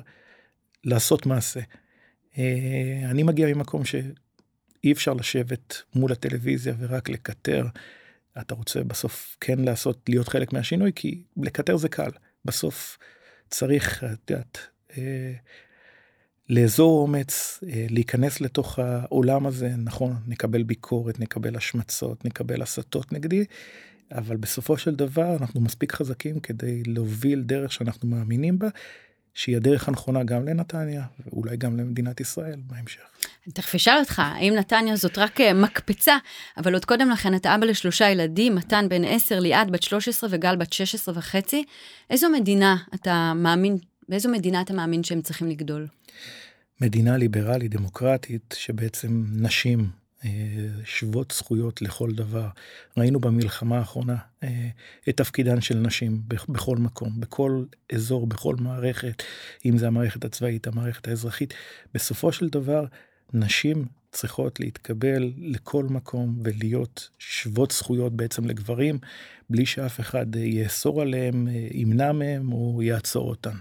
לעשות 0.84 1.25
מעשה. 1.25 1.60
אה, 2.38 3.01
אני 3.10 3.24
מגיע 3.24 3.48
ממקום 3.48 3.86
שאי 3.86 4.91
אפשר 4.91 5.13
לשבת 5.13 5.82
מול 5.96 6.12
הטלוויזיה 6.12 6.74
ורק 6.79 7.10
לקטר. 7.10 7.67
אתה 8.41 8.55
רוצה 8.55 8.84
בסוף 8.84 9.38
כן 9.41 9.60
לעשות, 9.60 10.10
להיות 10.10 10.27
חלק 10.27 10.53
מהשינוי, 10.53 10.91
כי 10.96 11.24
לקטר 11.38 11.77
זה 11.77 11.89
קל. 11.89 12.12
בסוף 12.46 12.98
צריך, 13.50 14.03
את 14.03 14.32
יודעת, 14.32 14.58
אה, 14.98 15.34
לאזור 16.50 17.01
אומץ, 17.01 17.60
להיכנס 17.89 18.41
לתוך 18.41 18.79
העולם 18.79 19.46
הזה, 19.46 19.70
נכון, 19.70 20.15
נקבל 20.27 20.63
ביקורת, 20.63 21.20
נקבל 21.20 21.55
השמצות, 21.55 22.25
נקבל 22.25 22.62
הסתות 22.62 23.12
נגדי, 23.12 23.46
אבל 24.12 24.38
בסופו 24.38 24.77
של 24.77 24.95
דבר 24.95 25.35
אנחנו 25.35 25.62
מספיק 25.62 25.93
חזקים 25.93 26.39
כדי 26.39 26.83
להוביל 26.83 27.41
דרך 27.41 27.74
שאנחנו 27.74 28.07
מאמינים 28.07 28.59
בה, 28.59 28.67
שהיא 29.33 29.55
הדרך 29.55 29.88
הנכונה 29.88 30.24
גם 30.24 30.45
לנתניה, 30.47 31.05
ואולי 31.25 31.57
גם 31.57 31.77
למדינת 31.77 32.19
ישראל 32.19 32.59
בהמשך. 32.67 33.01
אני 33.45 33.53
תכף 33.53 33.75
אשאל 33.75 33.97
אותך, 34.00 34.21
האם 34.25 34.53
נתניה 34.53 34.95
זאת 34.95 35.17
רק 35.17 35.41
אה, 35.41 35.53
מקפצה, 35.53 36.17
אבל 36.57 36.74
עוד 36.74 36.85
קודם 36.85 37.09
לכן 37.09 37.35
אתה 37.35 37.55
אבא 37.55 37.65
לשלושה 37.65 38.09
ילדים, 38.09 38.55
מתן 38.55 38.89
בן 38.89 39.03
10, 39.03 39.39
ליעד 39.39 39.71
בת 39.71 39.83
13 39.83 40.29
וגל 40.33 40.55
בת 40.55 40.74
16 40.74 41.17
וחצי. 41.17 41.63
איזו 42.09 42.29
מדינה 42.29 42.77
אתה 42.95 43.33
מאמין, 43.35 43.77
באיזו 44.09 44.29
מדינה 44.29 44.62
אתה 44.62 44.74
מאמין 44.74 45.03
שהם 45.03 45.21
צריכים 45.21 45.47
לגדול? 45.47 45.88
מדינה 46.81 47.17
ליברלית, 47.17 47.71
דמוקרטית, 47.71 48.55
שבעצם 48.57 49.24
נשים 49.31 49.89
שוות 50.84 51.31
זכויות 51.38 51.81
לכל 51.81 52.12
דבר. 52.12 52.48
ראינו 52.98 53.19
במלחמה 53.19 53.77
האחרונה 53.77 54.15
אה, 54.43 54.69
את 55.10 55.17
תפקידן 55.17 55.62
של 55.62 55.77
נשים 55.77 56.22
בכל 56.50 56.77
מקום, 56.77 57.19
בכל 57.19 57.63
אזור, 57.93 58.27
בכל 58.27 58.55
מערכת, 58.60 59.24
אם 59.65 59.77
זה 59.77 59.88
המערכת 59.88 60.25
הצבאית, 60.25 60.67
המערכת 60.67 61.07
האזרחית. 61.07 61.53
בסופו 61.93 62.31
של 62.31 62.50
דבר, 62.50 62.86
נשים 63.34 63.86
צריכות 64.12 64.60
להתקבל 64.60 65.34
לכל 65.38 65.84
מקום 65.84 66.39
ולהיות 66.43 67.10
שוות 67.19 67.72
זכויות 67.72 68.13
בעצם 68.13 68.45
לגברים, 68.45 68.98
בלי 69.50 69.65
שאף 69.65 70.00
אחד 70.00 70.36
יאסור 70.36 71.01
עליהם, 71.01 71.48
אה, 71.48 71.67
ימנע 71.72 72.12
מהם 72.12 72.53
או 72.53 72.81
יעצור 72.84 73.29
אותן. 73.29 73.55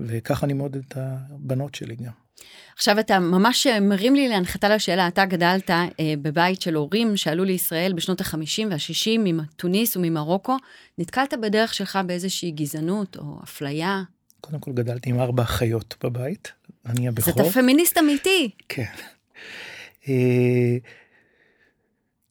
וככה 0.00 0.46
אני 0.46 0.52
מעודד 0.52 0.80
את 0.88 0.96
הבנות 0.96 1.74
שלי 1.74 1.96
גם. 1.96 2.23
עכשיו 2.76 3.00
אתה 3.00 3.18
ממש 3.18 3.66
מרים 3.66 4.14
לי 4.14 4.28
להנחתה 4.28 4.68
לשאלה, 4.68 5.08
אתה 5.08 5.24
גדלת 5.24 5.70
אה, 5.70 5.86
בבית 6.22 6.62
של 6.62 6.74
הורים 6.74 7.16
שעלו 7.16 7.44
לישראל 7.44 7.92
בשנות 7.92 8.20
ה-50 8.20 8.66
וה-60 8.70 9.18
מתוניס 9.18 9.96
וממרוקו, 9.96 10.56
נתקלת 10.98 11.34
בדרך 11.42 11.74
שלך 11.74 11.98
באיזושהי 12.06 12.50
גזענות 12.50 13.16
או 13.16 13.38
אפליה? 13.44 14.02
קודם 14.40 14.58
כל 14.58 14.72
גדלתי 14.72 15.10
עם 15.10 15.20
ארבע 15.20 15.42
אחיות 15.42 15.94
בבית, 16.04 16.52
אני 16.86 17.08
הבכור. 17.08 17.34
אז 17.34 17.40
אתה 17.40 17.60
פמיניסט 17.60 17.98
אמיתי. 17.98 18.50
כן. 18.68 18.84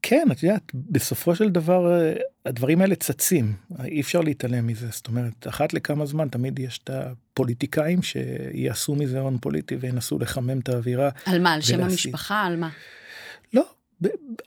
כן, 0.05 0.27
את 0.31 0.43
יודעת, 0.43 0.71
בסופו 0.73 1.35
של 1.35 1.49
דבר 1.49 1.91
אה, 1.91 2.13
הדברים 2.45 2.81
האלה 2.81 2.95
צצים, 2.95 3.53
אי 3.83 4.01
אפשר 4.01 4.21
להתעלם 4.21 4.67
מזה. 4.67 4.87
זאת 4.91 5.07
אומרת, 5.07 5.47
אחת 5.47 5.73
לכמה 5.73 6.05
זמן 6.05 6.27
תמיד 6.27 6.59
יש 6.59 6.79
את 6.83 6.89
הפוליטיקאים 6.89 7.99
שיעשו 8.01 8.95
מזה 8.95 9.19
הון 9.19 9.37
פוליטי 9.37 9.75
וינסו 9.75 10.19
לחמם 10.19 10.59
את 10.59 10.69
האווירה. 10.69 11.09
על 11.25 11.41
מה? 11.41 11.53
על 11.53 11.61
שם 11.61 11.83
המשפחה? 11.83 12.41
על 12.41 12.55
מה? 12.55 12.69
לא, 13.53 13.63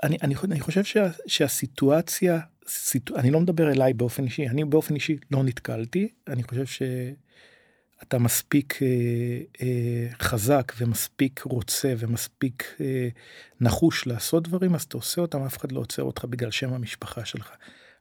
אני, 0.02 0.16
אני, 0.22 0.34
אני 0.44 0.60
חושב 0.60 0.84
שה, 0.84 1.08
שהסיטואציה, 1.26 2.38
סיטו, 2.68 3.16
אני 3.16 3.30
לא 3.30 3.40
מדבר 3.40 3.72
אליי 3.72 3.92
באופן 3.92 4.24
אישי, 4.24 4.48
אני 4.48 4.64
באופן 4.64 4.94
אישי 4.94 5.16
לא 5.30 5.44
נתקלתי, 5.44 6.08
אני 6.28 6.42
חושב 6.42 6.66
ש... 6.66 6.82
אתה 8.02 8.18
מספיק 8.18 8.82
אה, 8.82 8.88
אה, 9.62 10.06
חזק 10.20 10.72
ומספיק 10.78 11.42
רוצה 11.42 11.94
ומספיק 11.98 12.74
אה, 12.80 13.08
נחוש 13.60 14.06
לעשות 14.06 14.48
דברים, 14.48 14.74
אז 14.74 14.82
אתה 14.82 14.96
עושה 14.96 15.20
אותם, 15.20 15.42
אף 15.42 15.58
אחד 15.58 15.72
לא 15.72 15.80
עוצר 15.80 16.02
אותך 16.02 16.24
בגלל 16.24 16.50
שם 16.50 16.72
המשפחה 16.72 17.24
שלך. 17.24 17.50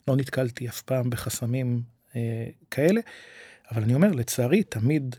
לא 0.07 0.15
נתקלתי 0.15 0.69
אף 0.69 0.81
פעם 0.81 1.09
בחסמים 1.09 1.81
אה, 2.15 2.47
כאלה, 2.71 3.01
אבל 3.71 3.83
אני 3.83 3.93
אומר, 3.93 4.11
לצערי, 4.11 4.63
תמיד 4.63 5.15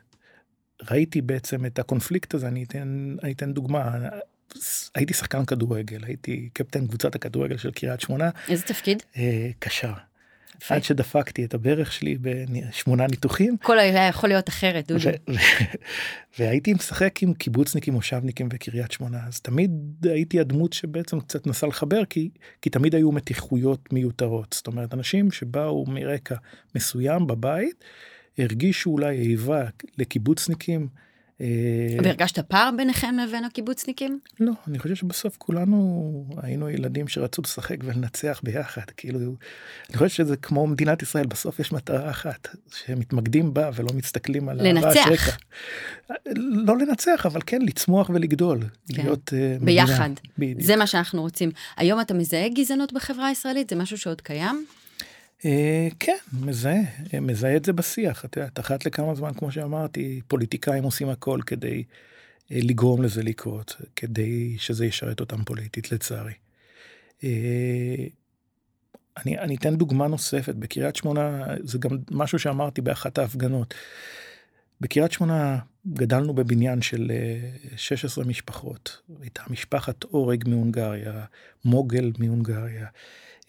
ראיתי 0.90 1.20
בעצם 1.20 1.66
את 1.66 1.78
הקונפליקט 1.78 2.34
הזה, 2.34 2.48
אני 2.48 2.64
אתן, 2.64 3.16
אני 3.22 3.32
אתן 3.32 3.52
דוגמה. 3.52 3.98
הייתי 4.94 5.14
שחקן 5.14 5.44
כדורגל, 5.44 6.04
הייתי 6.04 6.48
קפטן 6.52 6.86
קבוצת 6.86 7.14
הכדורגל 7.14 7.56
של 7.56 7.70
קריית 7.70 8.00
שמונה. 8.00 8.30
איזה 8.48 8.62
תפקיד? 8.62 9.02
אה, 9.16 9.50
קשר. 9.58 9.92
עד 10.68 10.84
שדפקתי 10.84 11.44
את 11.44 11.54
הברך 11.54 11.92
שלי 11.92 12.18
בשמונה 12.20 13.06
ניתוחים. 13.06 13.56
כל 13.62 13.78
היה 13.78 14.08
יכול 14.08 14.28
להיות 14.28 14.48
אחרת, 14.48 14.88
דודו. 14.88 15.10
והייתי 16.38 16.74
משחק 16.74 17.22
עם 17.22 17.34
קיבוצניקים, 17.34 17.94
מושבניקים 17.94 18.48
וקריית 18.52 18.92
שמונה, 18.92 19.18
אז 19.26 19.40
תמיד 19.40 19.70
הייתי 20.02 20.40
הדמות 20.40 20.72
שבעצם 20.72 21.20
קצת 21.20 21.46
נסה 21.46 21.66
לחבר, 21.66 22.04
כי, 22.04 22.30
כי 22.62 22.70
תמיד 22.70 22.94
היו 22.94 23.12
מתיחויות 23.12 23.92
מיותרות. 23.92 24.52
זאת 24.52 24.66
אומרת, 24.66 24.94
אנשים 24.94 25.30
שבאו 25.30 25.86
מרקע 25.86 26.36
מסוים 26.74 27.26
בבית, 27.26 27.84
הרגישו 28.38 28.90
אולי 28.90 29.16
איבה 29.16 29.64
לקיבוצניקים. 29.98 30.88
אה, 31.40 31.46
והרגשת 32.04 32.38
פער 32.38 32.70
ביניכם 32.76 33.16
לבין 33.22 33.44
הקיבוצניקים? 33.44 34.20
לא, 34.40 34.52
אני 34.68 34.78
חושב 34.78 34.94
שבסוף 34.94 35.36
כולנו 35.36 36.24
היינו 36.42 36.68
ילדים 36.70 37.08
שרצו 37.08 37.42
לשחק 37.42 37.76
ולנצח 37.84 38.40
ביחד. 38.42 38.82
כאילו, 38.96 39.18
אני 39.90 39.98
חושב 39.98 40.08
שזה 40.08 40.36
כמו 40.36 40.66
מדינת 40.66 41.02
ישראל, 41.02 41.26
בסוף 41.26 41.60
יש 41.60 41.72
מטרה 41.72 42.10
אחת, 42.10 42.48
שמתמקדים 42.74 43.54
בה 43.54 43.70
ולא 43.74 43.92
מסתכלים 43.92 44.48
על 44.48 44.68
לנצח. 44.68 45.36
לא 46.36 46.78
לנצח, 46.78 47.26
אבל 47.26 47.40
כן 47.46 47.62
לצמוח 47.62 48.10
ולגדול. 48.10 48.60
כן. 48.60 49.02
להיות 49.02 49.32
uh, 49.32 49.64
ביחד. 49.64 50.10
מדינה. 50.38 50.64
זה 50.64 50.76
מה 50.76 50.86
שאנחנו 50.86 51.22
רוצים. 51.22 51.50
היום 51.76 52.00
אתה 52.00 52.14
מזהה 52.14 52.48
גזענות 52.48 52.92
בחברה 52.92 53.26
הישראלית? 53.26 53.70
זה 53.70 53.76
משהו 53.76 53.98
שעוד 53.98 54.20
קיים? 54.20 54.66
אה, 55.44 55.88
כן, 56.00 56.16
מזהה, 56.40 56.80
מזהה 57.20 57.56
את 57.56 57.64
זה 57.64 57.72
בשיח. 57.72 58.24
את 58.24 58.36
יודעת, 58.36 58.60
אחת 58.60 58.86
לכמה 58.86 59.14
זמן, 59.14 59.34
כמו 59.34 59.52
שאמרתי, 59.52 60.20
פוליטיקאים 60.28 60.84
עושים 60.84 61.08
הכל 61.08 61.40
כדי 61.46 61.84
אה, 62.52 62.58
לגרום 62.62 63.02
לזה 63.02 63.22
לקרות, 63.22 63.76
כדי 63.96 64.58
שזה 64.58 64.86
ישרת 64.86 65.20
אותם 65.20 65.44
פוליטית, 65.44 65.92
לצערי. 65.92 66.32
אה, 67.24 68.06
אני, 69.16 69.38
אני 69.38 69.56
אתן 69.56 69.76
דוגמה 69.76 70.06
נוספת, 70.08 70.54
בקריית 70.54 70.96
שמונה, 70.96 71.44
זה 71.60 71.78
גם 71.78 71.90
משהו 72.10 72.38
שאמרתי 72.38 72.80
באחת 72.80 73.18
ההפגנות. 73.18 73.74
בקריית 74.80 75.12
שמונה 75.12 75.58
גדלנו 75.92 76.34
בבניין 76.34 76.82
של 76.82 77.12
16 77.76 78.24
אה, 78.24 78.28
משפחות. 78.28 79.00
הייתה 79.20 79.42
משפחת 79.50 80.04
אורג 80.04 80.48
מהונגריה, 80.48 81.24
מוגל 81.64 82.12
מהונגריה, 82.18 82.82
אה, 82.82 82.88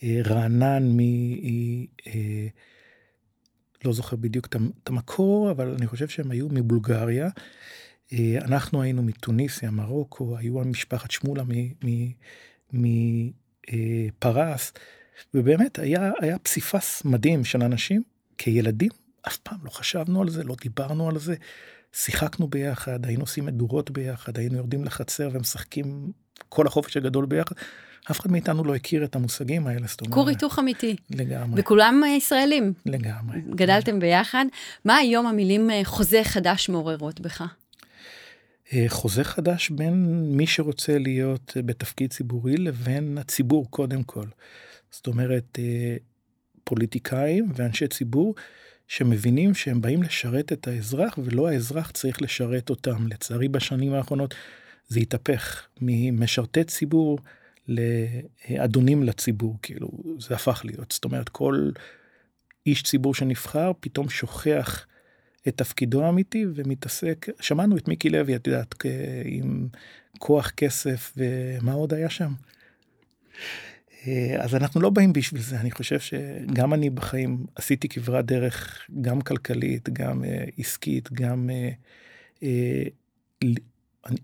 רענן 0.03 0.83
מ... 0.83 0.99
אה, 2.07 2.47
לא 3.85 3.93
זוכר 3.93 4.15
בדיוק 4.15 4.47
את 4.83 4.89
המקור, 4.89 5.51
אבל 5.51 5.75
אני 5.77 5.87
חושב 5.87 6.07
שהם 6.07 6.31
היו 6.31 6.47
מבולגריה. 6.51 7.29
אנחנו 8.41 8.81
היינו 8.81 9.03
מתוניסיה, 9.03 9.71
מרוקו, 9.71 10.37
היו 10.37 10.59
משפחת 10.59 11.11
שמולה 11.11 11.43
מפרס, 12.73 14.73
ובאמת 15.33 15.79
היה, 15.79 16.11
היה 16.21 16.39
פסיפס 16.39 17.01
מדהים 17.05 17.45
של 17.45 17.63
אנשים. 17.63 18.03
כילדים 18.37 18.89
אף 19.27 19.37
פעם 19.37 19.57
לא 19.63 19.69
חשבנו 19.69 20.21
על 20.21 20.29
זה, 20.29 20.43
לא 20.43 20.55
דיברנו 20.61 21.09
על 21.09 21.19
זה. 21.19 21.35
שיחקנו 21.93 22.47
ביחד, 22.47 23.05
היינו 23.05 23.23
עושים 23.23 23.45
מדורות 23.45 23.91
ביחד, 23.91 24.37
היינו 24.37 24.57
יורדים 24.57 24.83
לחצר 24.83 25.29
ומשחקים 25.33 26.11
כל 26.49 26.67
החופש 26.67 26.97
הגדול 26.97 27.25
ביחד. 27.25 27.55
אף 28.11 28.19
אחד 28.19 28.31
מאיתנו 28.31 28.63
לא 28.63 28.75
הכיר 28.75 29.03
את 29.03 29.15
המושגים 29.15 29.67
האלה, 29.67 29.87
זאת 29.87 30.01
אומרת... 30.01 30.13
כור 30.13 30.29
היתוך 30.29 30.59
אמיתי. 30.59 30.95
לגמרי. 31.09 31.61
וכולם 31.61 32.01
אה, 32.03 32.09
ישראלים. 32.09 32.73
לגמרי. 32.85 33.41
גדלתם 33.55 33.99
ביחד. 33.99 34.45
מה 34.85 34.95
היום 34.95 35.27
המילים 35.27 35.69
אה, 35.71 35.81
חוזה 35.83 36.21
חדש 36.23 36.69
מעוררות 36.69 37.19
בך? 37.19 37.43
אה, 38.73 38.85
חוזה 38.87 39.23
חדש 39.23 39.69
בין 39.69 40.23
מי 40.37 40.47
שרוצה 40.47 40.97
להיות 40.97 41.57
בתפקיד 41.65 42.13
ציבורי 42.13 42.57
לבין 42.57 43.17
הציבור 43.17 43.71
קודם 43.71 44.03
כל. 44.03 44.25
זאת 44.91 45.07
אומרת, 45.07 45.59
פוליטיקאים 46.63 47.51
ואנשי 47.55 47.87
ציבור 47.87 48.35
שמבינים 48.87 49.53
שהם 49.53 49.81
באים 49.81 50.03
לשרת 50.03 50.53
את 50.53 50.67
האזרח 50.67 51.19
ולא 51.23 51.47
האזרח 51.47 51.91
צריך 51.91 52.21
לשרת 52.21 52.69
אותם. 52.69 53.07
לצערי 53.07 53.47
בשנים 53.47 53.93
האחרונות 53.93 54.35
זה 54.87 54.99
התהפך 54.99 55.67
ממשרתי 55.81 56.63
ציבור 56.63 57.19
לאדונים 57.67 59.03
לציבור, 59.03 59.57
כאילו 59.61 59.89
זה 60.19 60.35
הפך 60.35 60.61
להיות. 60.65 60.91
זאת 60.91 61.05
אומרת 61.05 61.29
כל 61.29 61.69
איש 62.65 62.83
ציבור 62.83 63.13
שנבחר 63.13 63.71
פתאום 63.79 64.09
שוכח 64.09 64.87
את 65.47 65.57
תפקידו 65.57 66.03
האמיתי 66.03 66.45
ומתעסק, 66.55 67.27
שמענו 67.39 67.77
את 67.77 67.87
מיקי 67.87 68.09
לוי, 68.09 68.35
את 68.35 68.47
יודעת, 68.47 68.75
עם 69.25 69.67
כוח 70.19 70.49
כסף 70.49 71.13
ומה 71.17 71.73
עוד 71.73 71.93
היה 71.93 72.09
שם? 72.09 72.33
אה, 74.07 74.43
אז 74.43 74.55
אנחנו 74.55 74.81
לא 74.81 74.89
באים 74.89 75.13
בשביל 75.13 75.41
זה, 75.41 75.59
אני 75.59 75.71
חושב 75.71 75.99
שגם 75.99 76.73
אני 76.73 76.89
בחיים 76.89 77.45
עשיתי 77.55 77.89
כברת 77.89 78.25
דרך, 78.25 78.87
גם 79.01 79.21
כלכלית, 79.21 79.89
גם 79.89 80.23
uh, 80.23 80.27
עסקית, 80.57 81.11
גם 81.13 81.49
uh, 82.39 82.45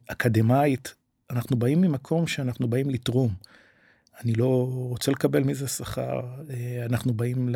אקדמאית. 0.08 0.96
אנחנו 1.32 1.58
באים 1.58 1.82
ממקום 1.82 2.28
שאנחנו 2.28 2.68
באים 2.68 2.90
לתרום. 2.90 3.34
אני 4.24 4.34
לא 4.34 4.70
רוצה 4.72 5.12
לקבל 5.12 5.44
מזה 5.44 5.68
שכר, 5.68 6.20
uh, 6.20 6.52
אנחנו 6.86 7.14
באים 7.14 7.50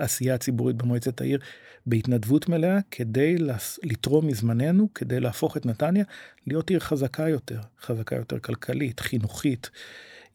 לעשייה 0.00 0.34
הציבורית 0.34 0.76
במועצת 0.76 1.20
העיר 1.20 1.38
בהתנדבות 1.86 2.48
מלאה 2.48 2.78
כדי 2.90 3.36
לתרום 3.82 4.26
מזמננו, 4.26 4.88
כדי 4.94 5.20
להפוך 5.20 5.56
את 5.56 5.66
נתניה 5.66 6.04
להיות 6.46 6.70
עיר 6.70 6.80
חזקה 6.80 7.28
יותר, 7.28 7.60
חזקה 7.80 8.16
יותר 8.16 8.38
כלכלית, 8.38 9.00
חינוכית. 9.00 9.70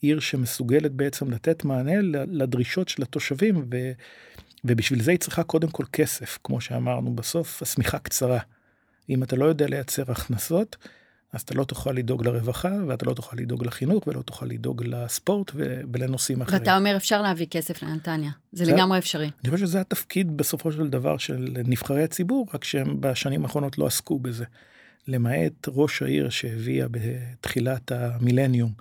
עיר 0.01 0.19
שמסוגלת 0.19 0.91
בעצם 0.91 1.31
לתת 1.31 1.65
מענה 1.65 2.01
לדרישות 2.27 2.89
של 2.89 3.03
התושבים, 3.03 3.65
ו, 3.71 3.91
ובשביל 4.65 5.01
זה 5.01 5.11
היא 5.11 5.19
צריכה 5.19 5.43
קודם 5.43 5.69
כל 5.69 5.85
כסף, 5.93 6.39
כמו 6.43 6.61
שאמרנו, 6.61 7.15
בסוף 7.15 7.61
השמיכה 7.61 7.99
קצרה. 7.99 8.39
אם 9.09 9.23
אתה 9.23 9.35
לא 9.35 9.45
יודע 9.45 9.67
לייצר 9.67 10.11
הכנסות, 10.11 10.77
אז 11.33 11.41
אתה 11.41 11.53
לא 11.53 11.63
תוכל 11.63 11.91
לדאוג 11.91 12.27
לרווחה, 12.27 12.71
ואתה 12.87 13.05
לא 13.05 13.13
תוכל 13.13 13.37
לדאוג 13.39 13.65
לחינוך, 13.65 14.07
ולא 14.07 14.21
תוכל 14.21 14.45
לדאוג 14.45 14.83
לספורט 14.85 15.51
ולנושאים 15.93 16.41
אחרים. 16.41 16.59
ואתה 16.59 16.77
אומר, 16.77 16.93
אפשר 16.97 17.21
להביא 17.21 17.45
כסף 17.51 17.83
לנתניה. 17.83 18.31
זה, 18.51 18.65
זה 18.65 18.73
לגמרי 18.73 18.97
אפשרי. 18.97 19.31
אני 19.43 19.51
חושב 19.51 19.65
שזה 19.65 19.81
התפקיד 19.81 20.37
בסופו 20.37 20.71
של 20.71 20.87
דבר 20.87 21.17
של 21.17 21.57
נבחרי 21.65 22.03
הציבור, 22.03 22.47
רק 22.53 22.63
שהם 22.63 23.01
בשנים 23.01 23.43
האחרונות 23.43 23.77
לא 23.77 23.85
עסקו 23.87 24.19
בזה. 24.19 24.45
למעט 25.07 25.67
ראש 25.67 26.01
העיר 26.01 26.29
שהביאה 26.29 26.87
בתחילת 26.91 27.91
המילניום 27.91 28.71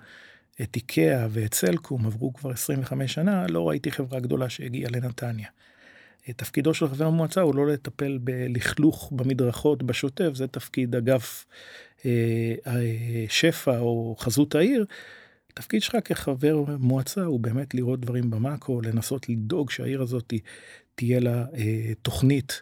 את 0.61 0.75
איקאה 0.75 1.27
ואת 1.29 1.53
סלקום, 1.53 2.05
עברו 2.05 2.33
כבר 2.33 2.51
25 2.51 3.13
שנה, 3.13 3.45
לא 3.47 3.69
ראיתי 3.69 3.91
חברה 3.91 4.19
גדולה 4.19 4.49
שהגיעה 4.49 4.91
לנתניה. 4.91 5.47
תפקידו 6.33 6.73
של 6.73 6.87
חבר 6.87 7.05
המועצה 7.05 7.41
הוא 7.41 7.55
לא 7.55 7.67
לטפל 7.67 8.17
בלכלוך 8.21 9.11
במדרכות 9.15 9.83
בשוטף, 9.83 10.29
זה 10.33 10.47
תפקיד 10.47 10.95
אגף 10.95 11.45
אה, 12.05 12.11
אה, 12.67 13.25
שפע 13.29 13.79
או 13.79 14.15
חזות 14.19 14.55
העיר. 14.55 14.85
התפקיד 15.51 15.81
שלך 15.81 15.97
כחבר 16.05 16.63
מועצה 16.79 17.23
הוא 17.23 17.39
באמת 17.39 17.73
לראות 17.73 17.99
דברים 17.99 18.29
במאקרו, 18.29 18.81
לנסות 18.81 19.29
לדאוג 19.29 19.71
שהעיר 19.71 20.01
הזאת 20.01 20.33
תהיה 20.95 21.19
לה 21.19 21.45
אה, 21.57 21.93
תוכנית, 22.01 22.61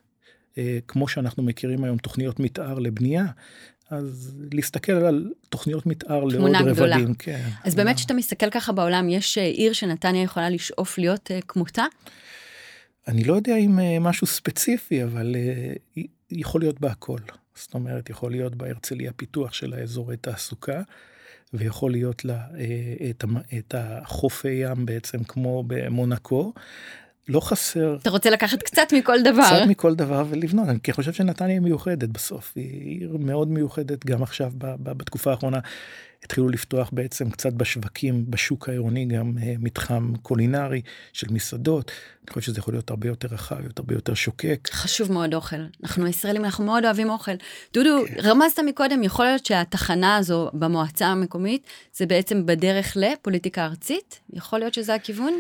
אה, 0.58 0.80
כמו 0.88 1.08
שאנחנו 1.08 1.44
מכירים 1.44 1.84
היום, 1.84 1.98
תוכניות 1.98 2.40
מתאר 2.40 2.80
לבנייה, 2.80 3.26
אז 3.90 4.38
להסתכל 4.54 4.92
על 4.92 5.32
תוכניות 5.50 5.86
מתאר 5.86 6.24
לעוד 6.24 6.52
גדולה. 6.72 6.98
רבדים. 6.98 7.14
כן. 7.14 7.50
אז 7.64 7.76
באמת 7.76 7.96
כשאתה 7.96 8.14
מסתכל 8.14 8.50
ככה 8.50 8.72
בעולם, 8.72 9.10
יש 9.10 9.38
עיר 9.38 9.74
שנתניה 9.74 10.24
יכולה 10.24 10.50
לשאוף 10.50 10.98
להיות 10.98 11.32
כמותה? 11.48 11.86
אני 13.08 13.24
לא 13.24 13.34
יודע 13.34 13.58
אם 13.58 13.80
uh, 13.80 13.82
משהו 14.02 14.28
ספציפי, 14.28 15.04
אבל 15.04 15.36
uh, 15.96 16.00
יכול 16.32 16.62
להיות 16.62 16.82
בהכל. 16.82 17.20
זאת 17.56 17.74
אומרת, 17.74 18.10
יכול 18.10 18.32
להיות 18.32 18.56
בהרצליה 18.56 19.12
פיתוח 19.14 19.54
של 19.54 19.74
האזורי 19.74 20.18
תעסוקה, 20.18 20.82
ויכול 21.54 21.92
להיות 21.92 22.26
לה 22.26 22.48
את, 23.10 23.24
את 23.58 23.76
החופי 23.78 24.50
ים 24.50 24.86
בעצם 24.86 25.24
כמו 25.24 25.64
במונקו, 25.68 26.54
לא 27.28 27.40
חסר. 27.40 27.98
אתה 28.02 28.10
רוצה 28.10 28.30
לקחת 28.30 28.64
קצת 28.64 28.94
מכל 28.94 29.22
דבר. 29.24 29.44
קצת 29.44 29.68
מכל 29.68 29.96
דבר 29.96 30.26
ולבנות, 30.30 30.68
אני 30.70 30.80
חושב 30.92 31.14
שנתניה 31.14 31.54
היא 31.54 31.60
מיוחדת 31.60 32.10
בסוף, 32.10 32.52
היא 32.56 33.00
עיר 33.00 33.18
מאוד 33.20 33.48
מיוחדת 33.48 34.06
גם 34.06 34.24
עכשיו 34.24 34.52
בתקופה 34.58 35.32
האחרונה. 35.32 35.60
התחילו 36.24 36.50
לפתוח 36.50 36.90
בעצם 36.94 37.30
קצת 37.30 37.54
בשווקים, 37.54 38.26
בשוק 38.30 38.70
העירוני, 38.70 39.06
גם 39.06 39.38
אה, 39.42 39.54
מתחם 39.60 40.14
קולינרי 40.22 40.82
של 41.14 41.28
מסעדות. 41.32 41.92
אני 42.24 42.34
חושב 42.34 42.46
שזה 42.46 42.60
יכול 42.60 42.74
להיות 42.74 42.90
הרבה 42.90 43.08
יותר 43.08 43.28
רחב, 43.32 43.56
הרבה 43.78 43.94
יותר 43.94 44.14
שוקק. 44.14 44.70
חשוב 44.72 45.12
מאוד 45.12 45.34
אוכל. 45.34 45.56
אנחנו 45.84 46.08
ישראלים, 46.08 46.46
אנחנו 46.46 46.66
מאוד 46.66 46.86
אוהבים 46.86 47.10
אוכל. 47.10 47.32
דודו, 47.74 48.04
כן. 48.08 48.14
רמזת 48.24 48.60
מקודם, 48.60 49.04
יכול 49.04 49.26
להיות 49.26 49.46
שהתחנה 49.46 50.16
הזו 50.16 50.50
במועצה 50.54 51.08
המקומית, 51.08 51.68
זה 51.94 52.06
בעצם 52.06 52.46
בדרך 52.46 52.98
לפוליטיקה 53.00 53.66
ארצית? 53.66 54.20
יכול 54.34 54.60
להיות 54.60 54.74
שזה 54.74 54.94
הכיוון? 54.94 55.34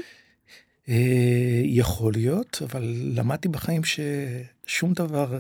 אה, 0.89 1.61
יכול 1.63 2.13
להיות, 2.13 2.61
אבל 2.63 2.95
למדתי 3.15 3.47
בחיים 3.47 3.81
ששום 3.83 4.93
דבר 4.93 5.39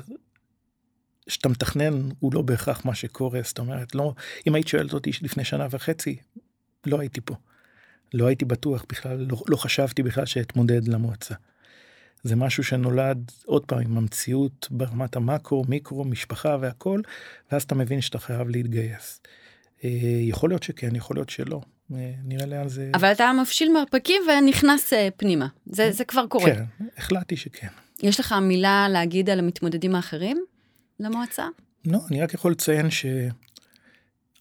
שאתה 1.27 1.49
מתכנן 1.49 2.09
הוא 2.19 2.33
לא 2.33 2.41
בהכרח 2.41 2.85
מה 2.85 2.95
שקורה, 2.95 3.39
זאת 3.43 3.59
אומרת, 3.59 3.95
לא, 3.95 4.13
אם 4.47 4.55
היית 4.55 4.67
שואלת 4.67 4.93
אותי 4.93 5.11
לפני 5.21 5.45
שנה 5.45 5.67
וחצי, 5.71 6.15
לא 6.85 6.99
הייתי 6.99 7.21
פה. 7.21 7.35
לא 8.13 8.27
הייתי 8.27 8.45
בטוח 8.45 8.85
בכלל, 8.89 9.25
לא, 9.29 9.43
לא 9.47 9.57
חשבתי 9.57 10.03
בכלל 10.03 10.25
שאתמודד 10.25 10.87
למועצה. 10.87 11.35
זה 12.23 12.35
משהו 12.35 12.63
שנולד 12.63 13.31
עוד 13.45 13.65
פעם 13.65 13.79
עם 13.79 13.97
המציאות 13.97 14.67
ברמת 14.71 15.15
המקרו, 15.15 15.65
מיקרו, 15.67 16.03
משפחה 16.03 16.57
והכל, 16.61 17.01
ואז 17.51 17.63
אתה 17.63 17.75
מבין 17.75 18.01
שאתה 18.01 18.19
חייב 18.19 18.49
להתגייס. 18.49 19.21
אה, 19.83 19.89
יכול 20.21 20.49
להיות 20.49 20.63
שכן, 20.63 20.95
יכול 20.95 21.15
להיות 21.15 21.29
שלא. 21.29 21.61
אה, 21.93 22.13
נראה 22.23 22.45
לאן 22.45 22.67
זה... 22.67 22.91
אבל 22.93 23.11
אתה 23.11 23.31
מפשיל 23.41 23.73
מרפקים 23.73 24.21
ונכנס 24.27 24.93
אה, 24.93 25.09
פנימה. 25.17 25.47
זה, 25.65 25.91
זה 25.91 26.05
כבר 26.05 26.27
קורה. 26.27 26.45
כן, 26.45 26.63
החלטתי 26.97 27.37
שכן. 27.37 27.67
יש 28.03 28.19
לך 28.19 28.35
מילה 28.41 28.87
להגיד 28.89 29.29
על 29.29 29.39
המתמודדים 29.39 29.95
האחרים 29.95 30.45
למועצה? 30.99 31.47
לא, 31.85 31.99
אני 32.11 32.21
רק 32.21 32.33
יכול 32.33 32.51
לציין 32.51 32.87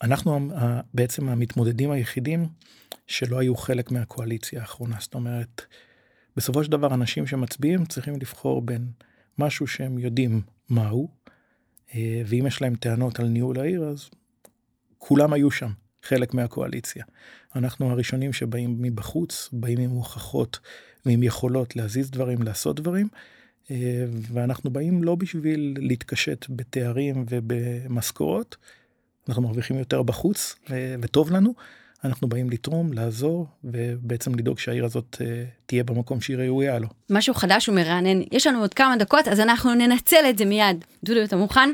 שאנחנו 0.00 0.50
בעצם 0.94 1.28
המתמודדים 1.28 1.90
היחידים 1.90 2.48
שלא 3.06 3.38
היו 3.38 3.56
חלק 3.56 3.90
מהקואליציה 3.90 4.60
האחרונה. 4.60 4.96
זאת 5.00 5.14
אומרת, 5.14 5.62
בסופו 6.36 6.64
של 6.64 6.70
דבר 6.70 6.94
אנשים 6.94 7.26
שמצביעים 7.26 7.84
צריכים 7.84 8.14
לבחור 8.14 8.62
בין 8.62 8.86
משהו 9.38 9.66
שהם 9.66 9.98
יודעים 9.98 10.42
מהו, 10.68 11.08
אה, 11.94 12.22
ואם 12.26 12.46
יש 12.46 12.62
להם 12.62 12.74
טענות 12.74 13.20
על 13.20 13.28
ניהול 13.28 13.60
העיר, 13.60 13.84
אז 13.84 14.10
כולם 14.98 15.32
היו 15.32 15.50
שם. 15.50 15.70
חלק 16.02 16.34
מהקואליציה. 16.34 17.04
אנחנו 17.56 17.90
הראשונים 17.90 18.32
שבאים 18.32 18.76
מבחוץ, 18.78 19.48
באים 19.52 19.78
עם 19.78 19.90
הוכחות 19.90 20.58
ועם 21.06 21.22
יכולות 21.22 21.76
להזיז 21.76 22.10
דברים, 22.10 22.42
לעשות 22.42 22.80
דברים, 22.80 23.08
אה, 23.70 24.04
ואנחנו 24.32 24.70
באים 24.70 25.04
לא 25.04 25.14
בשביל 25.14 25.74
להתקשט 25.78 26.46
בתארים 26.50 27.24
ובמשכורות, 27.30 28.56
אנחנו 29.28 29.42
מרוויחים 29.42 29.78
יותר 29.78 30.02
בחוץ 30.02 30.54
וטוב 31.00 31.30
לנו, 31.30 31.54
אנחנו 32.04 32.28
באים 32.28 32.50
לתרום, 32.50 32.92
לעזור, 32.92 33.46
ובעצם 33.64 34.34
לדאוג 34.34 34.58
שהעיר 34.58 34.84
הזאת 34.84 35.16
אה, 35.20 35.44
תהיה 35.66 35.84
במקום 35.84 36.20
שהיא 36.20 36.36
ראויה 36.36 36.78
לו. 36.78 36.88
משהו 37.10 37.34
חדש 37.34 37.68
ומרענן. 37.68 38.22
יש 38.32 38.46
לנו 38.46 38.60
עוד 38.60 38.74
כמה 38.74 38.96
דקות, 38.96 39.28
אז 39.28 39.40
אנחנו 39.40 39.74
ננצל 39.74 40.24
את 40.30 40.38
זה 40.38 40.44
מיד. 40.44 40.84
דודו, 41.04 41.24
אתה 41.24 41.36
מוכן? 41.36 41.70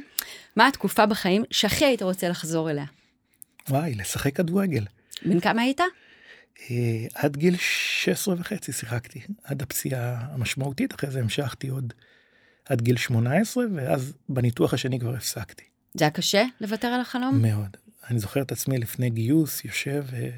מה 0.56 0.68
התקופה 0.68 1.06
בחיים 1.06 1.44
שהכי 1.50 1.84
היית 1.84 2.02
רוצה 2.02 2.28
לחזור 2.28 2.70
אליה? 2.70 2.84
וואי, 3.70 3.94
לשחק 3.94 4.36
כדורגל. 4.36 4.84
בן 5.26 5.40
כמה 5.40 5.62
היית? 5.62 5.80
אה, 6.70 7.06
עד 7.14 7.36
גיל 7.36 7.56
16 7.56 8.34
וחצי 8.38 8.72
שיחקתי, 8.72 9.20
עד 9.44 9.62
הפציעה 9.62 10.26
המשמעותית, 10.30 10.94
אחרי 10.94 11.10
זה 11.10 11.20
המשכתי 11.20 11.68
עוד 11.68 11.92
עד 12.64 12.82
גיל 12.82 12.96
18, 12.96 13.64
ואז 13.74 14.12
בניתוח 14.28 14.74
השני 14.74 15.00
כבר 15.00 15.14
הפסקתי. 15.14 15.64
זה 15.94 16.04
היה 16.04 16.10
קשה 16.10 16.44
לוותר 16.60 16.88
על 16.88 17.00
החלום? 17.00 17.42
מאוד. 17.42 17.76
אני 18.10 18.18
זוכר 18.18 18.42
את 18.42 18.52
עצמי 18.52 18.78
לפני 18.78 19.10
גיוס, 19.10 19.64
יושב 19.64 20.04
אה, 20.12 20.28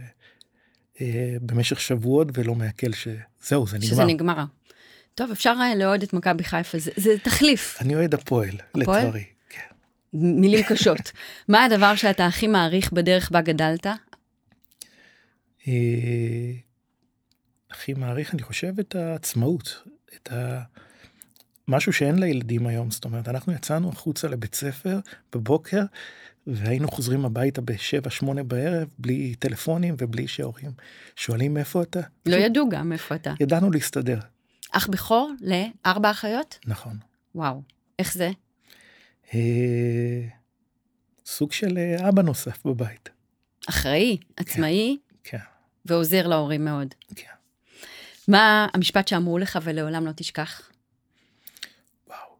אה, 1.01 1.37
במשך 1.43 1.81
שבועות 1.81 2.29
ולא 2.35 2.55
מעכל 2.55 2.91
שזהו, 2.93 3.67
זה 3.67 3.77
נגמר. 3.77 3.91
שזה 3.91 4.05
נגמר. 4.05 4.45
טוב, 5.15 5.31
אפשר 5.31 5.55
אה, 5.61 5.75
לאוהד 5.75 6.03
את 6.03 6.13
מכבי 6.13 6.45
חיפה, 6.45 6.79
זה, 6.79 6.91
זה 6.97 7.19
תחליף. 7.23 7.77
אני 7.81 7.95
אוהד 7.95 8.15
הפועל, 8.15 8.57
הפועל? 8.75 8.99
לצערי. 8.99 9.25
מילים 10.13 10.65
קשות. 10.69 11.13
מה 11.49 11.65
הדבר 11.65 11.95
שאתה 11.95 12.27
הכי 12.27 12.47
מעריך 12.47 12.93
בדרך 12.93 13.31
בה 13.31 13.41
גדלת? 13.41 13.87
אה, 15.69 16.53
הכי 17.71 17.95
מעריך, 17.95 18.35
אני 18.35 18.43
חושב, 18.43 18.79
את 18.81 18.95
העצמאות, 18.95 19.83
את 20.15 20.33
ה... 20.33 20.63
משהו 21.69 21.93
שאין 21.93 22.19
לילדים 22.19 22.67
היום, 22.67 22.91
זאת 22.91 23.05
אומרת, 23.05 23.29
אנחנו 23.29 23.53
יצאנו 23.53 23.89
החוצה 23.89 24.29
לבית 24.29 24.55
ספר 24.55 24.99
בבוקר, 25.33 25.83
והיינו 26.47 26.91
חוזרים 26.91 27.25
הביתה 27.25 27.61
בשבע, 27.61 28.11
שמונה 28.11 28.43
בערב, 28.43 28.89
בלי 28.99 29.35
טלפונים 29.35 29.95
ובלי 29.99 30.29
שההורים 30.29 30.71
שואלים 31.17 31.55
מאיפה 31.55 31.83
אתה. 31.83 32.01
לא 32.27 32.37
ידעו 32.37 32.69
גם 32.69 32.93
איפה 32.93 33.15
אתה. 33.15 33.35
ידענו 33.41 33.71
להסתדר, 33.71 34.19
אח 34.73 34.87
בכור 34.87 35.33
לארבע 35.41 36.11
אחיות? 36.11 36.59
נכון. 36.67 36.97
וואו, 37.35 37.63
איך 37.99 38.15
זה? 38.15 38.31
אה, 39.35 40.29
סוג 41.27 41.53
של 41.53 41.79
אה, 41.79 42.09
אבא 42.09 42.23
נוסף 42.23 42.67
בבית. 42.67 43.09
אחראי, 43.69 44.17
עצמאי, 44.37 44.99
כן, 45.25 45.39
ועוזר 45.85 46.27
להורים 46.27 46.65
מאוד. 46.65 46.95
כן. 47.17 47.31
מה 48.29 48.67
המשפט 48.75 49.09
שאמרו 49.09 49.39
לך 49.39 49.59
ולעולם 49.63 50.07
לא 50.07 50.13
תשכח? 50.17 50.71
וואו. 52.09 52.37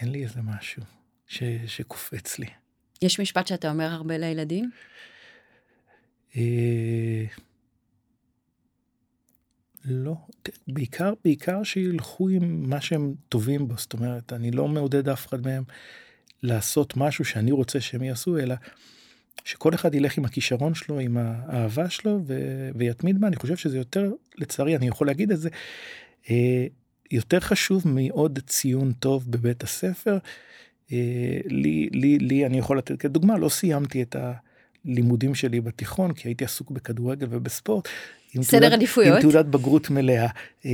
אין 0.00 0.12
לי 0.12 0.24
איזה 0.24 0.42
משהו 0.42 0.82
ש, 1.26 1.42
שקופץ 1.66 2.38
לי. 2.38 2.46
יש 3.02 3.20
משפט 3.20 3.46
שאתה 3.46 3.70
אומר 3.70 3.86
הרבה 3.86 4.18
לילדים? 4.18 4.70
אה, 6.36 7.24
לא, 9.84 10.14
ת- 10.42 10.58
בעיקר, 10.68 11.12
בעיקר 11.24 11.62
שילכו 11.62 12.28
עם 12.28 12.70
מה 12.70 12.80
שהם 12.80 13.14
טובים 13.28 13.68
בו, 13.68 13.74
זאת 13.76 13.92
אומרת, 13.92 14.32
אני 14.32 14.50
לא 14.50 14.68
מעודד 14.68 15.08
אף 15.08 15.26
אחד 15.26 15.46
מהם 15.46 15.62
לעשות 16.42 16.96
משהו 16.96 17.24
שאני 17.24 17.52
רוצה 17.52 17.80
שהם 17.80 18.02
יעשו, 18.02 18.38
אלא 18.38 18.54
שכל 19.44 19.74
אחד 19.74 19.94
ילך 19.94 20.18
עם 20.18 20.24
הכישרון 20.24 20.74
שלו, 20.74 20.98
עם 20.98 21.16
האהבה 21.16 21.90
שלו, 21.90 22.20
ו- 22.26 22.70
ויתמיד 22.74 23.20
בה, 23.20 23.26
אני 23.26 23.36
חושב 23.36 23.56
שזה 23.56 23.78
יותר, 23.78 24.12
לצערי, 24.36 24.76
אני 24.76 24.88
יכול 24.88 25.06
להגיד 25.06 25.30
את 25.30 25.40
זה, 25.40 25.48
אה, 26.30 26.66
יותר 27.10 27.40
חשוב 27.40 27.88
מעוד 27.88 28.38
ציון 28.46 28.92
טוב 28.92 29.30
בבית 29.30 29.62
הספר. 29.62 30.18
אה, 30.92 31.40
לי, 31.44 31.88
לי, 31.92 32.18
לי, 32.18 32.46
אני 32.46 32.58
יכול 32.58 32.78
לתת 32.78 33.00
כדוגמה, 33.00 33.38
לא 33.38 33.48
סיימתי 33.48 34.02
את 34.02 34.16
הלימודים 34.84 35.34
שלי 35.34 35.60
בתיכון, 35.60 36.12
כי 36.14 36.28
הייתי 36.28 36.44
עסוק 36.44 36.70
בכדורגל 36.70 37.26
ובספורט. 37.30 37.88
עם 38.38 38.42
סדר 38.44 38.58
תעודת- 38.60 38.72
עדיפויות. 38.72 39.14
עם 39.16 39.20
תעודת 39.22 39.46
בגרות 39.46 39.90
מלאה. 39.90 40.26
אה, 40.66 40.70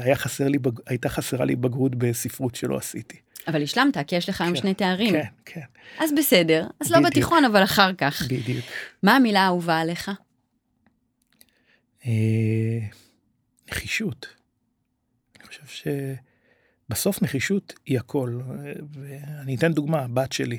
היה 0.00 0.16
חסר 0.16 0.48
לי, 0.48 0.58
הייתה 0.86 1.08
חסרה 1.08 1.44
לי 1.44 1.56
בגרות 1.56 1.94
בספרות 1.94 2.54
שלא 2.54 2.76
עשיתי. 2.76 3.16
אבל 3.48 3.62
השלמת, 3.62 3.96
כי 4.06 4.16
יש 4.16 4.28
לך 4.28 4.40
היום 4.40 4.54
כן, 4.54 4.60
שני 4.60 4.74
תארים. 4.74 5.12
כן, 5.12 5.24
כן, 5.44 5.60
אז 5.98 6.10
בסדר, 6.18 6.66
אז 6.80 6.90
לא 6.90 6.98
בדיוק. 6.98 7.10
בתיכון, 7.12 7.44
אבל 7.44 7.64
אחר 7.64 7.90
כך. 7.98 8.22
בדיוק. 8.28 8.64
מה 9.02 9.16
המילה 9.16 9.40
האהובה 9.40 9.78
עליך? 9.78 10.10
אה, 12.06 12.10
נחישות. 13.70 14.26
אני 15.40 15.46
חושב 15.46 15.86
שבסוף 16.88 17.22
נחישות 17.22 17.72
היא 17.86 17.98
הכל. 17.98 18.40
ואני 18.92 19.56
אתן 19.56 19.72
דוגמה, 19.72 19.98
הבת 20.00 20.32
שלי. 20.32 20.58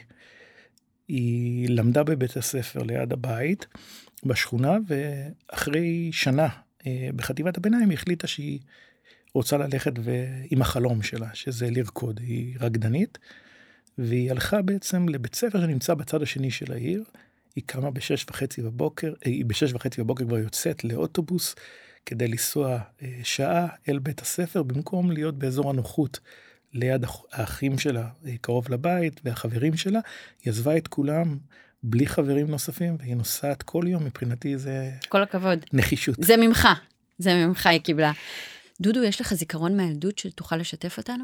היא 1.08 1.70
למדה 1.70 2.04
בבית 2.04 2.38
הספר 2.38 2.84
ליד 2.84 3.14
הבית, 3.14 3.66
בשכונה, 4.26 4.78
ואחרי 4.88 6.10
שנה 6.12 6.48
אה, 6.88 7.10
בחטיבת 7.16 7.58
הביניים 7.58 7.90
היא 7.90 7.98
החליטה 7.98 8.28
שהיא 8.28 8.60
רוצה 9.34 9.58
ללכת 9.58 9.94
ו... 10.00 10.26
עם 10.52 10.62
החלום 10.62 11.02
שלה, 11.02 11.30
שזה 11.34 11.70
לרקוד. 11.70 12.20
היא 12.24 12.58
רקדנית, 12.60 13.18
והיא 13.98 14.32
הלכה 14.32 14.62
בעצם 14.62 15.10
לבית 15.10 15.36
ספר 15.36 15.62
שנמצא 15.62 15.94
בצד 15.94 16.22
השני 16.22 16.52
של 16.52 16.72
העיר. 16.72 17.04
היא 17.56 17.64
קמה 17.68 17.92
בשש 17.92 18.26
וחצי 18.30 18.62
בבוקר, 18.62 19.08
אה, 19.08 19.32
היא 19.32 19.46
בשש 19.46 19.74
וחצי 19.74 20.02
בבוקר 20.04 20.26
כבר 20.26 20.38
יוצאת 20.38 20.84
לאוטובוס 20.84 21.56
כדי 22.06 22.28
לנסוע 22.28 22.80
אה, 23.02 23.20
שעה 23.24 23.68
אל 23.90 24.00
בית 24.00 24.22
הספר, 24.22 24.64
במקום 24.64 25.12
להיות 25.12 25.38
באזור 25.38 25.70
הנוחות 25.70 26.20
ליד 26.74 27.04
האח- 27.04 27.26
האחים 27.32 27.78
שלה, 27.80 28.10
קרוב 28.42 28.70
לבית, 28.70 29.22
והחברים 29.24 29.78
שלה. 29.78 30.00
היא 30.44 30.52
עזבה 30.52 30.78
את 30.78 30.88
כולם 30.88 31.38
בלי 31.84 32.08
חברים 32.08 32.48
נוספים, 32.48 32.96
והיא 33.00 33.16
נוסעת 33.16 33.64
כל 33.64 33.84
יום, 33.88 34.06
מבחינתי 34.06 34.58
זה 34.58 34.92
כל 35.10 35.24
הכבוד. 35.24 35.66
נחישות. 35.74 36.16
זה 36.20 36.38
ממך, 36.38 36.68
זה 37.18 37.34
ממך 37.34 37.68
היא 37.68 37.80
קיבלה. 37.82 38.12
דודו, 38.82 39.04
יש 39.04 39.22
לך 39.22 39.34
זיכרון 39.34 39.78
מהילדות 39.78 40.18
שתוכל 40.18 40.56
לשתף 40.56 40.98
אותנו? 40.98 41.24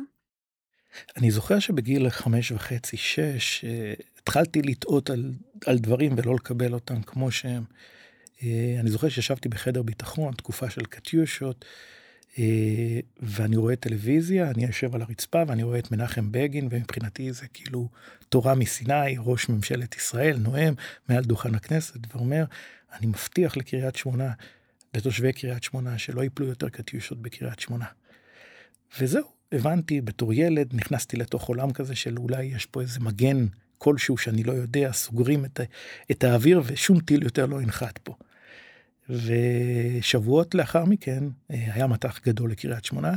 אני 1.18 1.32
זוכר 1.32 1.60
שבגיל 1.60 2.10
חמש 2.10 2.52
וחצי, 2.52 2.98
שש, 2.98 3.66
אה, 3.66 3.94
התחלתי 4.20 4.62
לטעות 4.62 5.10
על, 5.10 5.34
על 5.66 5.78
דברים 5.78 6.16
ולא 6.18 6.36
לקבל 6.36 6.74
אותם 6.74 7.02
כמו 7.02 7.32
שהם. 7.32 7.64
אה, 8.44 8.78
אני 8.80 8.90
זוכר 8.90 9.10
שישבתי 9.10 9.50
בחדר 9.50 9.82
ביטחון, 9.82 10.34
תקופה 10.34 10.70
של 10.70 10.86
קטיושות, 10.86 11.66
ואני 13.20 13.56
רואה 13.56 13.76
טלוויזיה, 13.76 14.52
אני 14.52 14.66
יושב 14.66 14.96
על 14.96 15.02
הרצפה 15.02 15.44
ואני 15.48 15.64
רואה 15.64 15.80
את 15.80 15.92
מנחם 15.92 16.32
בגין, 16.32 16.68
ומבחינתי 16.72 17.34
זה 17.34 17.48
כאילו 17.54 17.90
תורה 18.30 18.56
מסיני, 18.56 19.16
ראש 19.18 19.50
ממשלת 19.50 19.96
ישראל, 19.96 20.38
נואם 20.38 20.74
מעל 21.10 21.24
דוכן 21.24 21.56
הכנסת 21.56 22.00
ואומר, 22.16 22.46
אני 22.94 23.08
מבטיח 23.08 23.58
לקריית 23.58 23.96
שמונה, 23.96 24.32
לתושבי 24.94 25.34
קריית 25.34 25.64
שמונה, 25.64 25.98
שלא 25.98 26.22
ייפלו 26.22 26.46
יותר 26.46 26.70
קטיושות 26.70 27.22
בקריית 27.22 27.60
שמונה. 27.60 27.86
וזהו, 29.00 29.28
הבנתי 29.52 30.02
בתור 30.02 30.34
ילד, 30.34 30.70
נכנסתי 30.74 31.18
לתוך 31.18 31.48
עולם 31.48 31.74
כזה 31.74 31.96
של 31.96 32.18
אולי 32.18 32.44
יש 32.44 32.66
פה 32.66 32.82
איזה 32.82 33.00
מגן 33.00 33.46
כלשהו 33.78 34.18
שאני 34.18 34.44
לא 34.44 34.52
יודע, 34.52 34.92
סוגרים 34.92 35.46
את, 35.46 35.60
את 36.12 36.24
האוויר 36.24 36.62
ושום 36.66 37.00
טיל 37.00 37.24
יותר 37.24 37.46
לא 37.46 37.62
ינחת 37.62 37.98
פה. 37.98 38.16
ושבועות 39.10 40.56
לאחר 40.56 40.86
מכן 40.86 41.24
אה, 41.52 41.74
היה 41.74 41.88
מטח 41.88 42.20
גדול 42.26 42.52
לקריית 42.52 42.86
שמונה, 42.86 43.14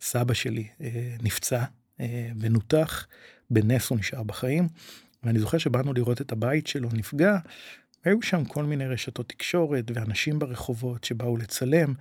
סבא 0.00 0.34
שלי 0.34 0.68
אה, 0.80 1.16
נפצע 1.22 1.64
אה, 2.00 2.30
ונותח, 2.40 3.06
בנס 3.50 3.90
הוא 3.90 3.98
נשאר 3.98 4.22
בחיים, 4.22 4.68
ואני 5.24 5.38
זוכר 5.38 5.58
שבאנו 5.58 5.92
לראות 5.92 6.20
את 6.20 6.32
הבית 6.32 6.66
שלו 6.66 6.88
נפגע, 6.92 7.38
והיו 8.04 8.22
שם 8.22 8.44
כל 8.44 8.64
מיני 8.64 8.86
רשתות 8.86 9.28
תקשורת 9.28 9.90
ואנשים 9.94 10.38
ברחובות 10.38 11.04
שבאו 11.04 11.36
לצלם, 11.36 11.94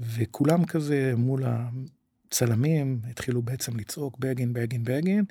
וכולם 0.00 0.64
כזה 0.64 1.12
מול 1.16 1.42
הצלמים 1.44 3.00
התחילו 3.10 3.42
בעצם 3.42 3.76
לצעוק 3.76 4.18
בגין, 4.18 4.52
בגין, 4.52 4.84
בגין. 4.84 5.24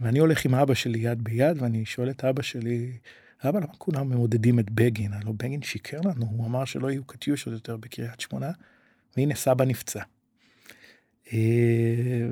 ואני 0.00 0.18
הולך 0.18 0.44
עם 0.44 0.54
אבא 0.54 0.74
שלי 0.74 0.98
יד 0.98 1.24
ביד, 1.24 1.62
ואני 1.62 1.84
שואל 1.84 2.10
את 2.10 2.24
אבא 2.24 2.42
שלי, 2.42 2.92
למה 3.44 3.66
כולם 3.78 4.08
מעודדים 4.08 4.58
את 4.58 4.70
בגין? 4.70 5.12
הלוא 5.12 5.34
בגין 5.36 5.62
שיקר 5.62 6.00
לנו, 6.00 6.26
הוא 6.26 6.46
אמר 6.46 6.64
שלא 6.64 6.90
יהיו 6.90 7.04
קטיושות 7.04 7.52
יותר 7.52 7.76
בקריית 7.76 8.20
שמונה, 8.20 8.50
והנה 9.16 9.34
סבא 9.34 9.64
נפצע. 9.64 10.02
אה, 11.32 11.38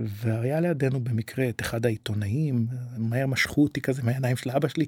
והיה 0.07 0.61
לידינו 0.61 1.01
במקרה 1.01 1.49
את 1.49 1.61
אחד 1.61 1.87
העיתונאים, 1.87 2.67
מהר 2.97 3.27
משכו 3.27 3.63
אותי 3.63 3.81
כזה 3.81 4.03
מהעיניים 4.03 4.37
של 4.37 4.51
אבא 4.51 4.69
שלי, 4.69 4.87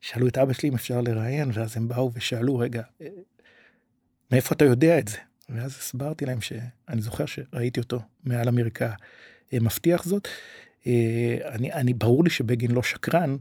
שאלו 0.00 0.28
את 0.28 0.38
אבא 0.38 0.52
שלי 0.52 0.68
אם 0.68 0.74
אפשר 0.74 1.00
לראיין, 1.00 1.50
ואז 1.54 1.76
הם 1.76 1.88
באו 1.88 2.10
ושאלו, 2.14 2.58
רגע, 2.58 2.82
אה, 3.00 3.06
מאיפה 4.30 4.54
אתה 4.54 4.64
יודע 4.64 4.98
את 4.98 5.08
זה? 5.08 5.18
ואז 5.48 5.70
הסברתי 5.70 6.26
להם 6.26 6.40
שאני 6.40 7.02
זוכר 7.02 7.26
שראיתי 7.26 7.80
אותו 7.80 8.00
מעל 8.24 8.48
המרקע 8.48 8.92
אה, 9.52 9.58
מבטיח 9.60 10.04
זאת. 10.04 10.28
אני, 10.86 11.72
אני 11.72 11.94
ברור 11.94 12.24
לי 12.24 12.30
שבגין 12.30 12.70
לא 12.70 12.82
שקרן 12.82 13.36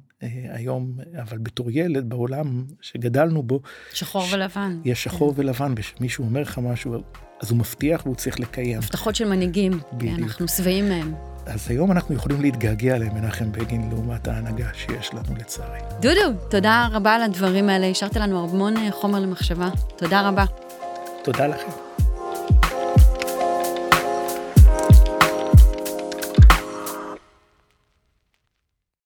היום, 0.49 0.97
אבל 1.21 1.37
בתור 1.37 1.71
ילד 1.71 2.09
בעולם 2.09 2.63
שגדלנו 2.81 3.43
בו, 3.43 3.59
שחור 3.93 4.25
ש... 4.25 4.33
ולבן. 4.33 4.79
יש 4.85 5.03
שחור 5.03 5.33
כן. 5.33 5.39
ולבן, 5.39 5.73
ושמישהו 5.77 6.25
אומר 6.25 6.41
לך 6.41 6.57
משהו, 6.57 6.95
אז 7.41 7.51
הוא 7.51 7.57
מבטיח 7.59 8.05
והוא 8.05 8.15
צריך 8.15 8.39
לקיים. 8.39 8.77
הבטחות 8.77 9.15
של 9.15 9.27
מנהיגים, 9.27 9.79
בדיוק. 9.93 10.19
אנחנו 10.19 10.47
שבעים 10.47 10.89
מהם. 10.89 11.13
אז 11.45 11.69
היום 11.69 11.91
אנחנו 11.91 12.15
יכולים 12.15 12.41
להתגעגע 12.41 12.97
למנחם 12.97 13.51
בגין 13.51 13.89
לעומת 13.89 14.27
ההנהגה 14.27 14.69
שיש 14.73 15.13
לנו 15.13 15.35
לצערי. 15.39 15.79
דודו, 15.99 16.39
תודה 16.49 16.87
רבה 16.91 17.13
על 17.13 17.21
הדברים 17.21 17.69
האלה, 17.69 17.87
השארת 17.87 18.15
לנו 18.15 18.43
המון 18.43 18.73
חומר 18.91 19.19
למחשבה. 19.19 19.69
תודה 19.97 20.27
רבה. 20.29 20.45
תודה 21.23 21.47
לכם. 21.47 21.90